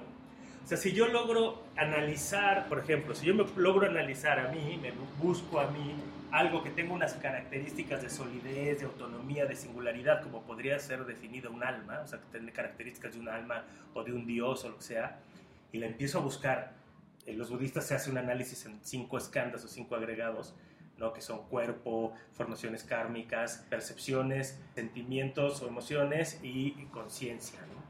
[0.64, 4.80] O sea, si yo logro analizar, por ejemplo, si yo me logro analizar a mí,
[4.82, 5.96] me busco a mí
[6.32, 11.50] algo que tenga unas características de solidez, de autonomía, de singularidad, como podría ser definida
[11.50, 14.70] un alma, o sea, que tiene características de un alma o de un dios o
[14.70, 15.20] lo que sea,
[15.72, 16.74] y la empiezo a buscar.
[17.26, 20.56] En los budistas se hace un análisis en cinco escandas o cinco agregados,
[21.02, 21.12] ¿no?
[21.12, 27.60] que son cuerpo, formaciones kármicas, percepciones, sentimientos o emociones y conciencia.
[27.74, 27.82] ¿no?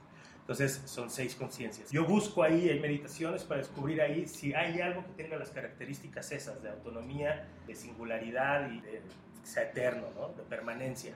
[0.52, 1.92] Entonces son seis conciencias.
[1.92, 6.32] Yo busco ahí, hay meditaciones para descubrir ahí si hay algo que tenga las características
[6.32, 9.02] esas de autonomía, de singularidad y de
[9.54, 10.30] que eterno, ¿no?
[10.30, 11.14] de permanencia.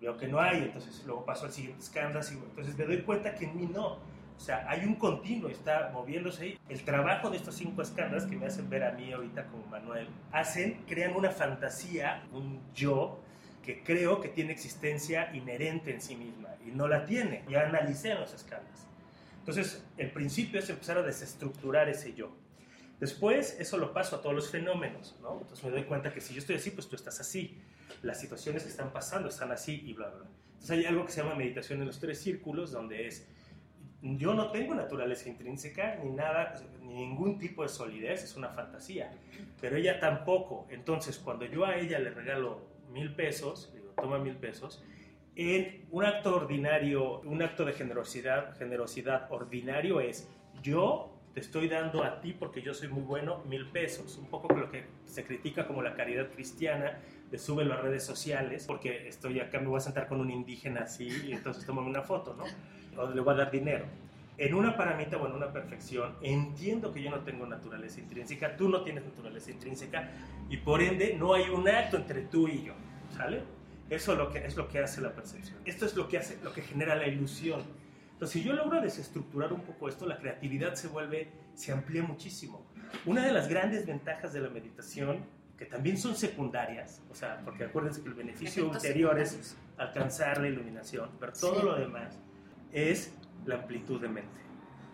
[0.00, 3.34] Veo que no hay, entonces luego paso al siguiente escándalo y entonces me doy cuenta
[3.34, 3.98] que en mí no.
[4.42, 6.58] O sea, hay un continuo, está moviéndose ahí.
[6.68, 10.08] El trabajo de estos cinco escándalos que me hacen ver a mí ahorita como Manuel,
[10.32, 13.20] hacen, crean una fantasía, un yo,
[13.62, 17.44] que creo que tiene existencia inherente en sí misma y no la tiene.
[17.48, 18.80] Ya analicé los escándalos.
[19.38, 22.32] Entonces, el principio es empezar a desestructurar ese yo.
[22.98, 25.38] Después, eso lo paso a todos los fenómenos, ¿no?
[25.40, 27.62] Entonces me doy cuenta que si yo estoy así, pues tú estás así.
[28.02, 30.26] Las situaciones que están pasando están así y bla, bla.
[30.54, 33.28] Entonces hay algo que se llama meditación en los tres círculos, donde es
[34.02, 39.12] yo no tengo naturaleza intrínseca ni nada, ni ningún tipo de solidez, es una fantasía,
[39.60, 40.66] pero ella tampoco.
[40.70, 44.82] Entonces, cuando yo a ella le regalo mil pesos, digo, toma mil pesos,
[45.36, 50.28] en un acto ordinario, un acto de generosidad, generosidad ordinario es
[50.62, 54.52] yo te estoy dando a ti porque yo soy muy bueno mil pesos, un poco
[54.52, 56.98] lo que se critica como la caridad cristiana,
[57.30, 60.82] de sube las redes sociales porque estoy acá, me voy a sentar con un indígena
[60.82, 62.44] así y entonces tómame una foto, ¿no?
[62.96, 63.84] O le voy a dar dinero.
[64.38, 68.68] En una paramita o en una perfección, entiendo que yo no tengo naturaleza intrínseca, tú
[68.68, 70.10] no tienes naturaleza intrínseca
[70.48, 72.72] y por ende no hay un acto entre tú y yo,
[73.14, 73.42] ¿sale?
[73.90, 75.58] Eso es lo que, es lo que hace la percepción.
[75.66, 77.60] Esto es lo que, hace, lo que genera la ilusión.
[78.14, 82.64] Entonces, si yo logro desestructurar un poco esto, la creatividad se vuelve, se amplía muchísimo.
[83.04, 85.18] Una de las grandes ventajas de la meditación,
[85.58, 90.40] que también son secundarias, o sea, porque acuérdense que el beneficio Efectos ulterior es alcanzar
[90.40, 91.66] la iluminación, pero todo Sí.
[91.66, 92.18] lo demás
[92.72, 93.12] es
[93.46, 94.40] la amplitud de mente.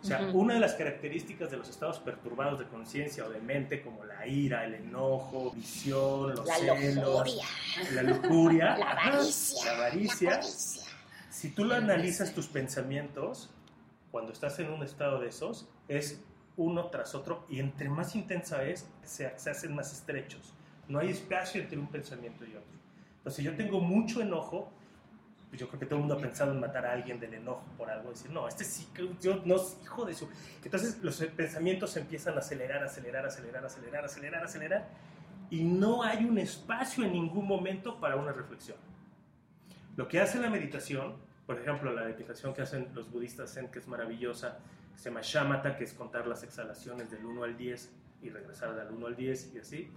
[0.00, 3.82] O sea, una de las características de los estados perturbados de conciencia o de mente,
[3.82, 7.44] como la ira, el enojo, visión, los La celos, lujuria.
[7.94, 9.64] la lujuria, La avaricia.
[9.64, 10.84] la avaricia, La codicia.
[11.30, 13.50] si tú lo analizas tus pensamientos,
[14.12, 16.20] cuando estás en un estado de esos, es
[16.56, 20.54] uno tras otro y entre más intensa es, se, se hacen más estrechos.
[20.86, 22.78] No hay espacio entre un pensamiento y otro.
[23.18, 24.70] Entonces, si yo tengo mucho enojo,
[25.48, 27.64] pues yo creo que todo el mundo ha pensado en matar a alguien del enojo
[27.76, 28.86] por algo, decir, no, este sí,
[29.20, 30.28] yo no, hijo de su...
[30.62, 34.88] Entonces los pensamientos empiezan a acelerar, acelerar, acelerar, acelerar, acelerar, acelerar,
[35.50, 38.76] y no hay un espacio en ningún momento para una reflexión.
[39.96, 43.78] Lo que hace la meditación, por ejemplo, la meditación que hacen los budistas Zen, que
[43.78, 44.58] es maravillosa,
[44.92, 47.90] que se llama shamatha, que es contar las exhalaciones del 1 al 10
[48.22, 49.90] y regresar del 1 al 10 y así,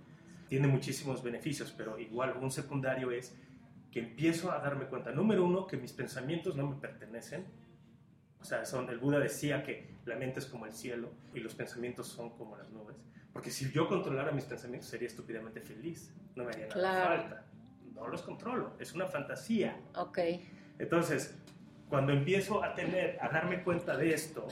[0.47, 3.35] tiene muchísimos beneficios, pero igual un secundario es
[3.91, 7.45] que empiezo a darme cuenta, número uno, que mis pensamientos no me pertenecen.
[8.39, 11.53] O sea, son, el Buda decía que la mente es como el cielo y los
[11.53, 12.95] pensamientos son como las nubes.
[13.33, 17.21] Porque si yo controlara mis pensamientos sería estúpidamente feliz, no me haría nada Claro.
[17.21, 17.45] falta.
[17.93, 19.77] No los controlo, es una fantasía.
[19.95, 20.19] Ok.
[20.79, 21.37] Entonces,
[21.89, 24.47] cuando empiezo a tener, a darme cuenta de esto,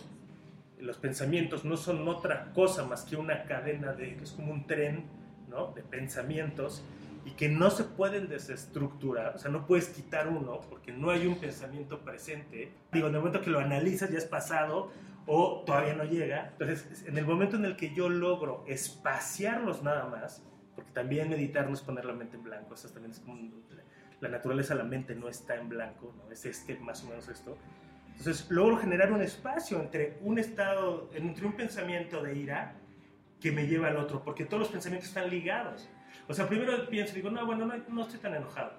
[0.79, 4.67] los pensamientos no son otra cosa más que una cadena de, que es como un
[4.67, 5.05] tren,
[5.49, 5.71] ¿no?
[5.71, 6.83] De pensamientos
[7.26, 11.28] y que no se pueden desestructurar, o sea, no puedes quitar uno porque no hay
[11.28, 12.72] un pensamiento presente.
[12.91, 14.91] Digo, en el momento que lo analizas ya es pasado
[15.26, 16.49] o todavía no llega.
[16.51, 20.43] Entonces, en el momento en el que yo logro espaciarlos nada más,
[20.76, 23.38] porque también meditar no es poner la mente en blanco, eso también es como
[24.22, 26.32] la naturaleza la mente no está en blanco, ¿no?
[26.32, 27.57] es este, más o menos esto.
[28.09, 32.76] Entonces logro generar un espacio entre un estado, entre un pensamiento de ira
[33.39, 35.89] que me lleva al otro, porque todos los pensamientos están ligados.
[36.28, 38.74] O sea, primero pienso, digo, no, bueno, no, no estoy tan enojado.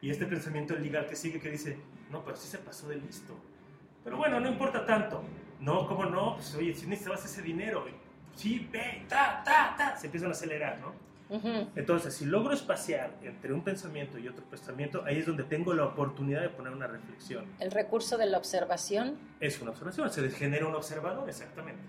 [0.00, 1.78] Y este pensamiento liga al que sigue que dice,
[2.10, 3.34] no, pero sí se pasó de listo.
[4.04, 5.22] Pero bueno, no importa tanto.
[5.60, 6.34] No, ¿cómo no?
[6.34, 7.86] Pues oye, si necesitabas ese dinero,
[8.34, 9.96] sí, ve, ta, ta, ta.
[9.96, 11.06] Se empiezan a acelerar, ¿no?
[11.74, 15.84] Entonces, si logro espaciar entre un pensamiento y otro pensamiento, ahí es donde tengo la
[15.84, 17.46] oportunidad de poner una reflexión.
[17.58, 19.16] El recurso de la observación.
[19.40, 21.82] Es una observación, se genera un observador, exactamente.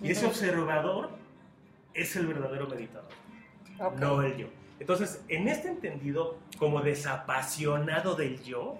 [0.00, 1.10] Y ese observador
[1.94, 3.10] es el verdadero meditador,
[3.78, 3.94] Ok.
[3.98, 4.46] no el yo.
[4.80, 8.78] Entonces, en este entendido, como desapasionado del yo,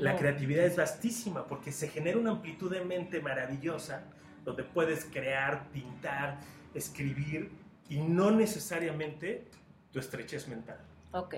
[0.00, 4.04] la creatividad es vastísima porque se genera una amplitud de mente maravillosa
[4.44, 6.38] donde puedes crear, pintar,
[6.74, 7.50] escribir
[7.88, 9.44] y no necesariamente
[9.92, 10.78] tu estrechez mental.
[11.12, 11.34] Ok.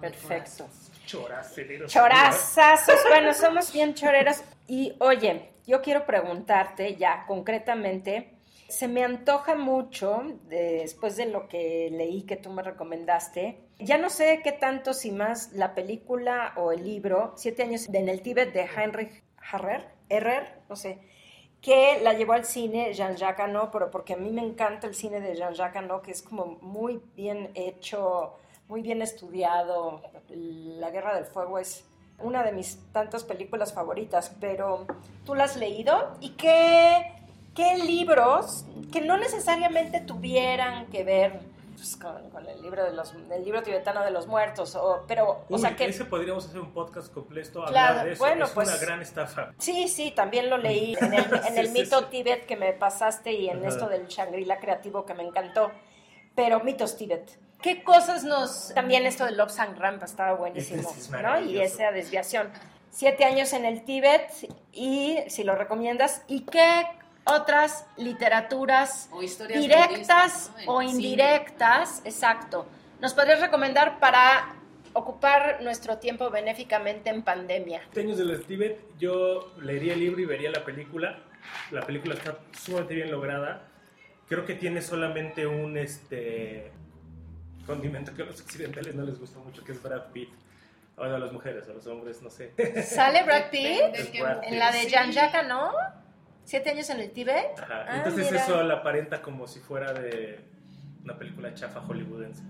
[0.00, 0.68] Perfecto.
[1.06, 1.92] Choraceros.
[1.92, 2.94] Chorazazos.
[3.08, 4.42] Bueno, somos bien choreras.
[4.66, 8.39] Y oye, yo quiero preguntarte ya concretamente.
[8.70, 14.08] Se me antoja mucho, después de lo que leí que tú me recomendaste, ya no
[14.10, 18.52] sé qué tanto, si más la película o el libro, Siete años en el Tíbet
[18.52, 21.00] de Heinrich Harrer, Herrer, no sé,
[21.60, 25.20] que la llevó al cine Jean-Jacques Hano, pero porque a mí me encanta el cine
[25.20, 28.36] de Jean-Jacques Hano, que es como muy bien hecho,
[28.68, 30.00] muy bien estudiado.
[30.28, 31.84] La Guerra del Fuego es
[32.18, 34.86] una de mis tantas películas favoritas, pero
[35.24, 36.16] ¿tú la has leído?
[36.20, 37.12] ¿Y qué,
[37.54, 41.40] qué libros que no necesariamente tuvieran que ver
[41.74, 45.30] pues, con, con el libro de los el libro tibetano de los muertos o pero
[45.30, 48.18] o Uy, sea que ese podríamos hacer un podcast completo Claro, hablar de eso.
[48.24, 49.52] bueno, es pues- una gran estafa.
[49.58, 52.06] Sí, sí, también lo leí en el, en el Sí, sí, mito sí.
[52.10, 53.68] Tíbet que me pasaste y en Ajá.
[53.68, 55.70] esto del Shangri-La creativo que me encantó.
[56.34, 57.38] Pero mitos Tíbet.
[57.60, 58.72] ¿Qué cosas nos...
[58.74, 61.40] También esto del Lobsang Rampa estaba buenísimo, es ¿no?
[61.40, 62.50] Y esa desviación.
[62.90, 64.30] Siete años en el Tíbet
[64.72, 66.86] y, si lo recomiendas, ¿y qué
[67.24, 70.72] otras literaturas O historias directas ¿no?
[70.74, 70.92] O cine.
[70.92, 72.66] indirectas, exacto,
[73.00, 74.54] nos podrías recomendar para
[74.92, 77.80] ocupar nuestro tiempo benéficamente en pandemia?
[77.84, 81.18] Siete años del Tíbet, yo leería el libro y vería la película.
[81.70, 83.62] La película está sumamente bien lograda.
[84.28, 86.70] Creo que tiene solamente un, este,
[87.66, 90.30] condimento que a los occidentales no les gusta mucho, que es Brad Pitt.
[90.96, 92.52] Bueno, a las mujeres, a los hombres, no sé.
[92.82, 93.78] ¿Sale Brad Pitt?
[93.78, 94.40] Brad mujer.
[94.44, 94.90] En la de Sí.
[94.90, 95.72] Jan Jaka, ¿no?
[96.50, 97.60] ¿Siete años en el Tíbet?
[97.60, 97.86] Ajá.
[97.88, 98.42] Ah, Entonces mira.
[98.42, 100.40] eso la aparenta como si fuera de
[101.04, 102.42] una película chafa hollywoodense.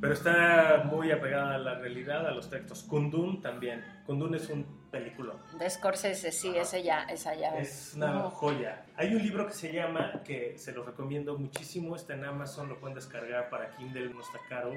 [0.00, 2.84] Pero está muy apegada a la realidad, a los textos.
[2.84, 3.84] Kundun también.
[4.06, 5.34] Kundun es un película.
[5.58, 7.58] De Scorsese, sí, esa ya, esa ya.
[7.58, 8.82] Es una joya.
[8.96, 12.80] Hay un libro que se llama, que se lo recomiendo muchísimo, está en Amazon, lo
[12.80, 14.72] pueden descargar para Kindle, no está caro.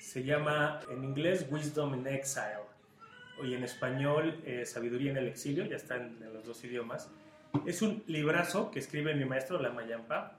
[0.00, 2.66] Se llama en inglés Wisdom in Exile
[3.44, 7.08] y en español eh, Sabiduría en el Exilio, ya está en, en los dos idiomas.
[7.66, 10.36] Es un librazo que escribe mi maestro, Lama Yampa.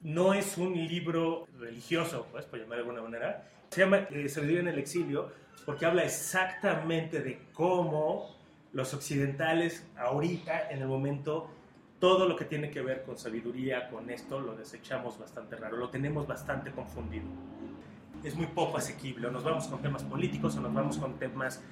[0.00, 3.48] No es un libro religioso, pues, por llamar de alguna manera.
[3.70, 5.30] Se llama eh, Sabiduría en el Exilio
[5.66, 8.34] porque habla exactamente de cómo
[8.72, 11.50] los occidentales ahorita, en el momento,
[11.98, 15.90] todo lo que tiene que ver con sabiduría, con esto, lo desechamos bastante raro, lo
[15.90, 17.26] tenemos bastante confundido.
[18.24, 21.62] Es muy poco asequible, o nos vamos con temas políticos o nos vamos con temas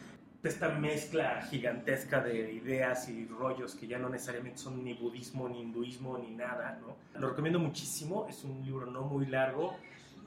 [0.48, 5.60] esta mezcla gigantesca de ideas y rollos que ya no necesariamente son ni budismo, ni
[5.60, 6.96] hinduismo, ni nada, ¿no?
[7.20, 9.76] Lo recomiendo muchísimo, es un libro no muy largo,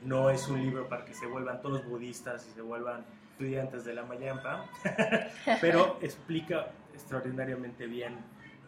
[0.04, 3.94] no es un libro para que se vuelvan todos budistas y se vuelvan estudiantes de
[3.94, 4.66] la Mayampa,
[5.62, 8.18] pero explica extraordinariamente bien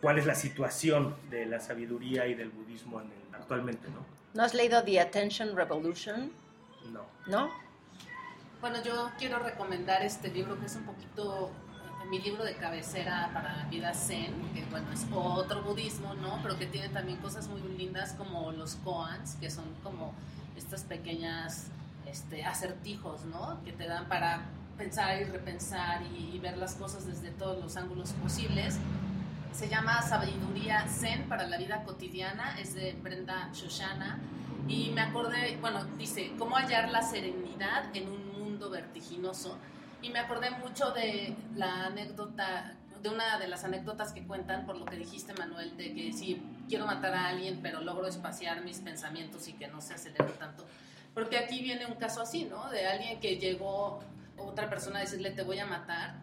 [0.01, 4.05] cuál es la situación de la sabiduría y del budismo en el- actualmente, ¿no?
[4.33, 6.31] ¿No has leído The Attention Revolution?
[6.91, 7.05] No.
[7.27, 7.49] ¿No?
[8.61, 13.31] Bueno, yo quiero recomendar este libro que es un poquito eh, mi libro de cabecera
[13.33, 16.37] para vida zen, que bueno, es otro budismo, ¿no?
[16.43, 20.13] Pero que tiene también cosas muy lindas como los koans, que son como
[20.55, 21.69] estas pequeñas
[22.05, 23.63] este, acertijos, ¿no?
[23.65, 24.43] Que te dan para
[24.77, 28.77] pensar y repensar y, y ver las cosas desde todos los ángulos posibles.
[29.53, 34.19] Se llama Sabiduría Zen para la vida cotidiana, es de Brenda Shoshana.
[34.67, 38.30] Y me acordé, bueno, dice, ¿cómo hallar la serenidad en un
[38.61, 39.57] mundo vertiginoso?
[40.01, 44.77] Y me acordé mucho de la anécdota, de una de las anécdotas que cuentan, por
[44.77, 48.79] lo que dijiste, Manuel, de que si quiero matar a alguien, pero logro espaciar mis
[48.79, 50.65] pensamientos y que no se acelere tanto.
[51.13, 52.69] Porque aquí viene un caso así, ¿no?
[52.69, 53.99] De alguien que llegó
[54.37, 56.21] otra persona a decirle, te voy a matar,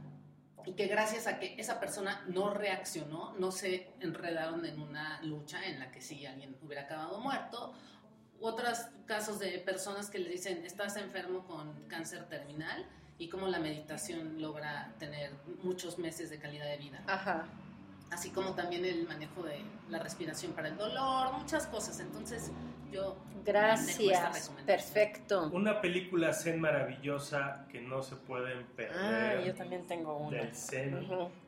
[0.65, 5.65] y que gracias a que esa persona no reaccionó, no se enredaron en una lucha
[5.67, 7.75] en la que sí alguien hubiera acabado muerto.
[8.41, 12.87] Otros casos de personas que le dicen, estás enfermo con cáncer terminal
[13.19, 15.33] y cómo la meditación logra tener
[15.63, 17.03] muchos meses de calidad de vida.
[17.07, 17.47] Ajá.
[18.11, 19.61] Así como también el manejo de
[19.91, 21.99] la respiración para el dolor, muchas cosas.
[22.01, 22.51] Entonces
[22.93, 23.17] yo...
[23.45, 23.99] Gracias.
[23.99, 24.67] recomendación.
[24.67, 25.49] Perfecto.
[25.53, 29.45] Una película zen maravillosa que no se pueden Ah, perder.
[29.47, 30.37] yo también tengo una.
[30.37, 30.99] del zen.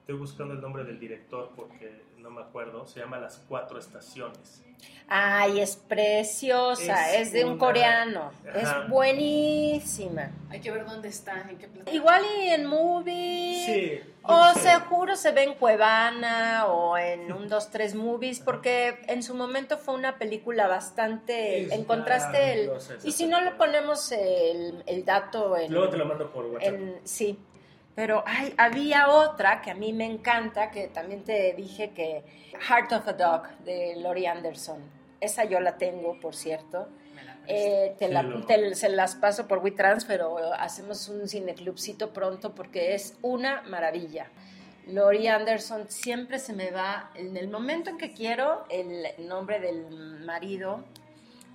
[0.01, 2.87] Estoy buscando el nombre del director porque no me acuerdo.
[2.87, 4.63] Se llama Las Cuatro Estaciones.
[5.09, 7.15] Ay, es preciosa.
[7.15, 8.31] Es, Es de un coreano.
[8.49, 8.83] Ajá.
[8.83, 10.31] Es buenísima.
[10.49, 11.93] Hay que ver dónde está, en qué plataforma.
[11.93, 13.65] Igual y en movie.
[13.67, 14.11] Sí.
[14.23, 14.61] O sí.
[14.61, 19.79] seguro se ve en Cuevana o en un 2, 3 movies, porque en su momento
[19.79, 21.65] fue una película bastante...
[21.65, 22.67] Es encontraste el...
[22.69, 25.73] maravillosa esa Y si no le ponemos el, el dato en...
[25.73, 26.73] Luego te lo mando por WhatsApp.
[26.75, 27.39] en- sí,
[27.95, 32.25] pero ay, había otra que a mí me encanta, que también te dije que
[32.69, 34.81] Heart of a Dog de Laurie Anderson.
[35.21, 36.89] Esa yo la tengo, por cierto.
[37.15, 37.37] Me la.
[37.47, 42.13] Eh, te Sí, la- lo- te- se las paso por WeTransfer o hacemos un cineclubcito
[42.13, 44.29] pronto porque es una maravilla.
[44.87, 49.91] Laurie Anderson siempre se me va, en el momento en que quiero, el nombre del
[50.25, 50.83] marido.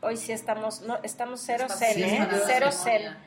[0.02, 2.28] Hoy sí estamos, no, estamos cero zen, ¿eh?
[2.46, 2.72] Cero memoria.
[2.72, 3.18] zen.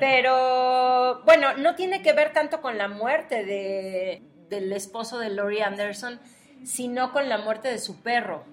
[0.00, 5.62] Pero bueno, no tiene que ver tanto con la muerte de, del esposo de Laurie
[5.62, 6.20] Anderson,
[6.64, 8.44] sino con la muerte de su perro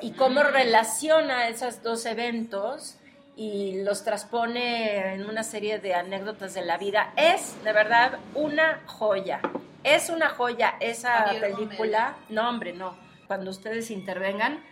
[0.00, 2.96] y cómo relaciona esos dos eventos
[3.36, 7.12] y los transpone en una serie de anécdotas de la vida.
[7.16, 9.40] Es, de verdad, una joya.
[9.82, 12.14] Es una joya esa película.
[12.28, 12.96] No, hombre, no.
[13.26, 14.62] Cuando ustedes intervengan,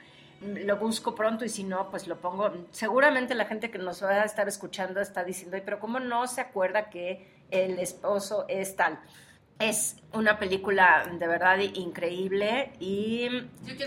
[0.43, 2.53] lo busco pronto y si no, pues lo pongo.
[2.71, 6.27] Seguramente la gente que nos va a estar escuchando está diciendo, "Ay, pero ¿cómo no
[6.27, 8.99] se acuerda que el esposo es tal?
[9.59, 13.29] Es una película de verdad increíble y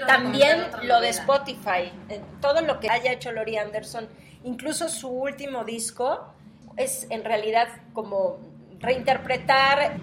[0.08, 1.10] también lo de.
[1.10, 4.08] Spotify, eh, todo lo que haya hecho Laurie Anderson,
[4.44, 6.34] incluso su último disco,
[6.78, 8.40] es en realidad como
[8.80, 9.98] reinterpretar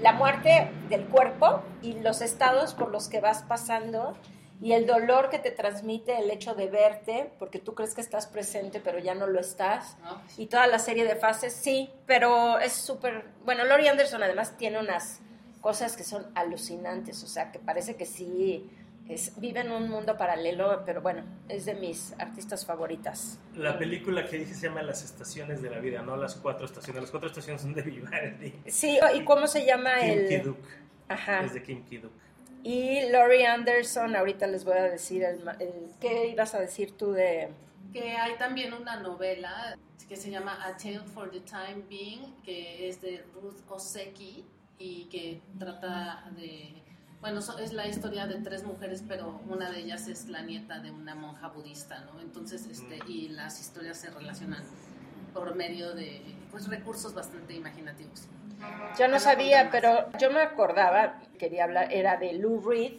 [0.00, 4.14] la muerte del cuerpo y los estados por los que vas pasando
[4.62, 8.26] y el dolor que te transmite el hecho de verte, porque tú crees que estás
[8.26, 10.22] presente pero ya no lo estás, ¿no?
[10.38, 13.24] y toda la serie de fases, sí, pero es súper...
[13.44, 15.20] Bueno, Laurie Anderson además tiene unas
[15.60, 18.70] cosas que son alucinantes, o sea, que parece que sí
[19.08, 23.38] es, vive en un mundo paralelo, pero bueno, es de mis artistas favoritas.
[23.56, 27.02] La película que dije se llama Las Estaciones de la Vida, no las cuatro estaciones.
[27.02, 28.54] Las cuatro estaciones son de Vivaldi.
[28.66, 30.28] Sí, ¿y cómo se llama Kim el...?
[30.28, 30.58] Kiduk.
[31.08, 31.44] Ajá.
[31.44, 32.12] Es de Kim Kiduk.
[32.62, 37.12] Y Laurie Anderson, ahorita les voy a decir, el, el- ¿qué ibas a decir tú
[37.12, 37.48] de...?
[37.92, 39.76] Que hay también una novela
[40.08, 44.44] que se llama A Tale for the Time Being, que es de Ruth Oseki
[44.78, 46.74] y que trata de...
[47.20, 50.90] Bueno, es la historia de tres mujeres, pero una de ellas es la nieta de
[50.90, 52.20] una monja budista, ¿no?
[52.20, 54.64] Entonces, este, y las historias se relacionan
[55.32, 56.20] por medio de
[56.50, 58.26] pues, recursos bastante imaginativos.
[58.98, 62.92] Yo no sabía, pero yo me acordaba, quería hablar, era de Lou Reed,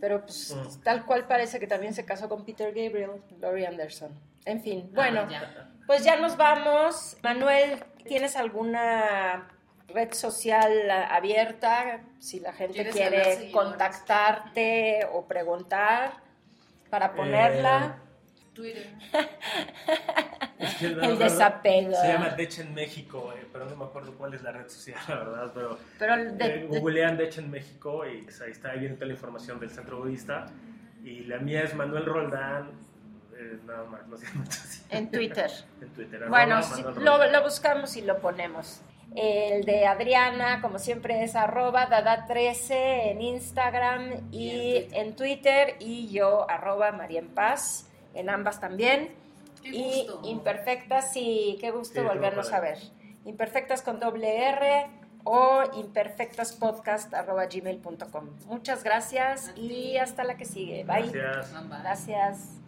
[0.00, 0.82] pero pues Mm.
[0.82, 4.12] tal cual parece que también se casó con Peter Gabriel, Laurie Anderson.
[4.44, 5.70] En fin, bueno, Ah, ya.
[5.86, 7.16] pues ya nos vamos.
[7.22, 9.48] Manuel, ¿tienes alguna
[9.88, 12.00] red social abierta?
[12.18, 16.12] Si la gente ¿Quieres ganar quiere contactarte o preguntar
[16.90, 17.52] para Eh, poner
[18.58, 18.86] Twitter.
[20.58, 21.92] Es que no, El desapego.
[21.94, 24.98] Se llama Dech en México, eh, pero no me acuerdo cuál es la red social,
[25.08, 25.50] la verdad.
[25.54, 29.06] Pero Pero de- eh, googlean Dech en México y pues, ahí está, ahí viene toda
[29.06, 30.46] la información del centro budista.
[31.04, 32.70] Y la mía es Manuel Roldán,
[33.36, 34.82] eh, nada más, no sé mucho así.
[34.90, 35.50] en Twitter.
[35.80, 36.28] En Twitter.
[36.28, 38.80] Bueno, Manuel lo, lo buscamos y lo ponemos.
[39.14, 42.66] El de Adriana, como siempre, es arroba dada13
[43.12, 45.76] en Instagram y, Y en Twitter.
[45.78, 49.10] Y yo, arroba María en Paz, en ambas también.
[49.62, 50.20] Qué y gusto.
[50.24, 52.78] imperfectas, sí, qué gusto volvernos a ver.
[53.24, 54.86] Imperfectas con doble R
[55.24, 58.28] o imperfectaspodcast.gmail.com.
[58.46, 60.84] Muchas gracias y hasta la que sigue.
[60.84, 61.10] Bye.
[61.10, 61.52] Gracias.
[61.52, 61.78] Bye, bye.
[61.80, 62.58] Gracias.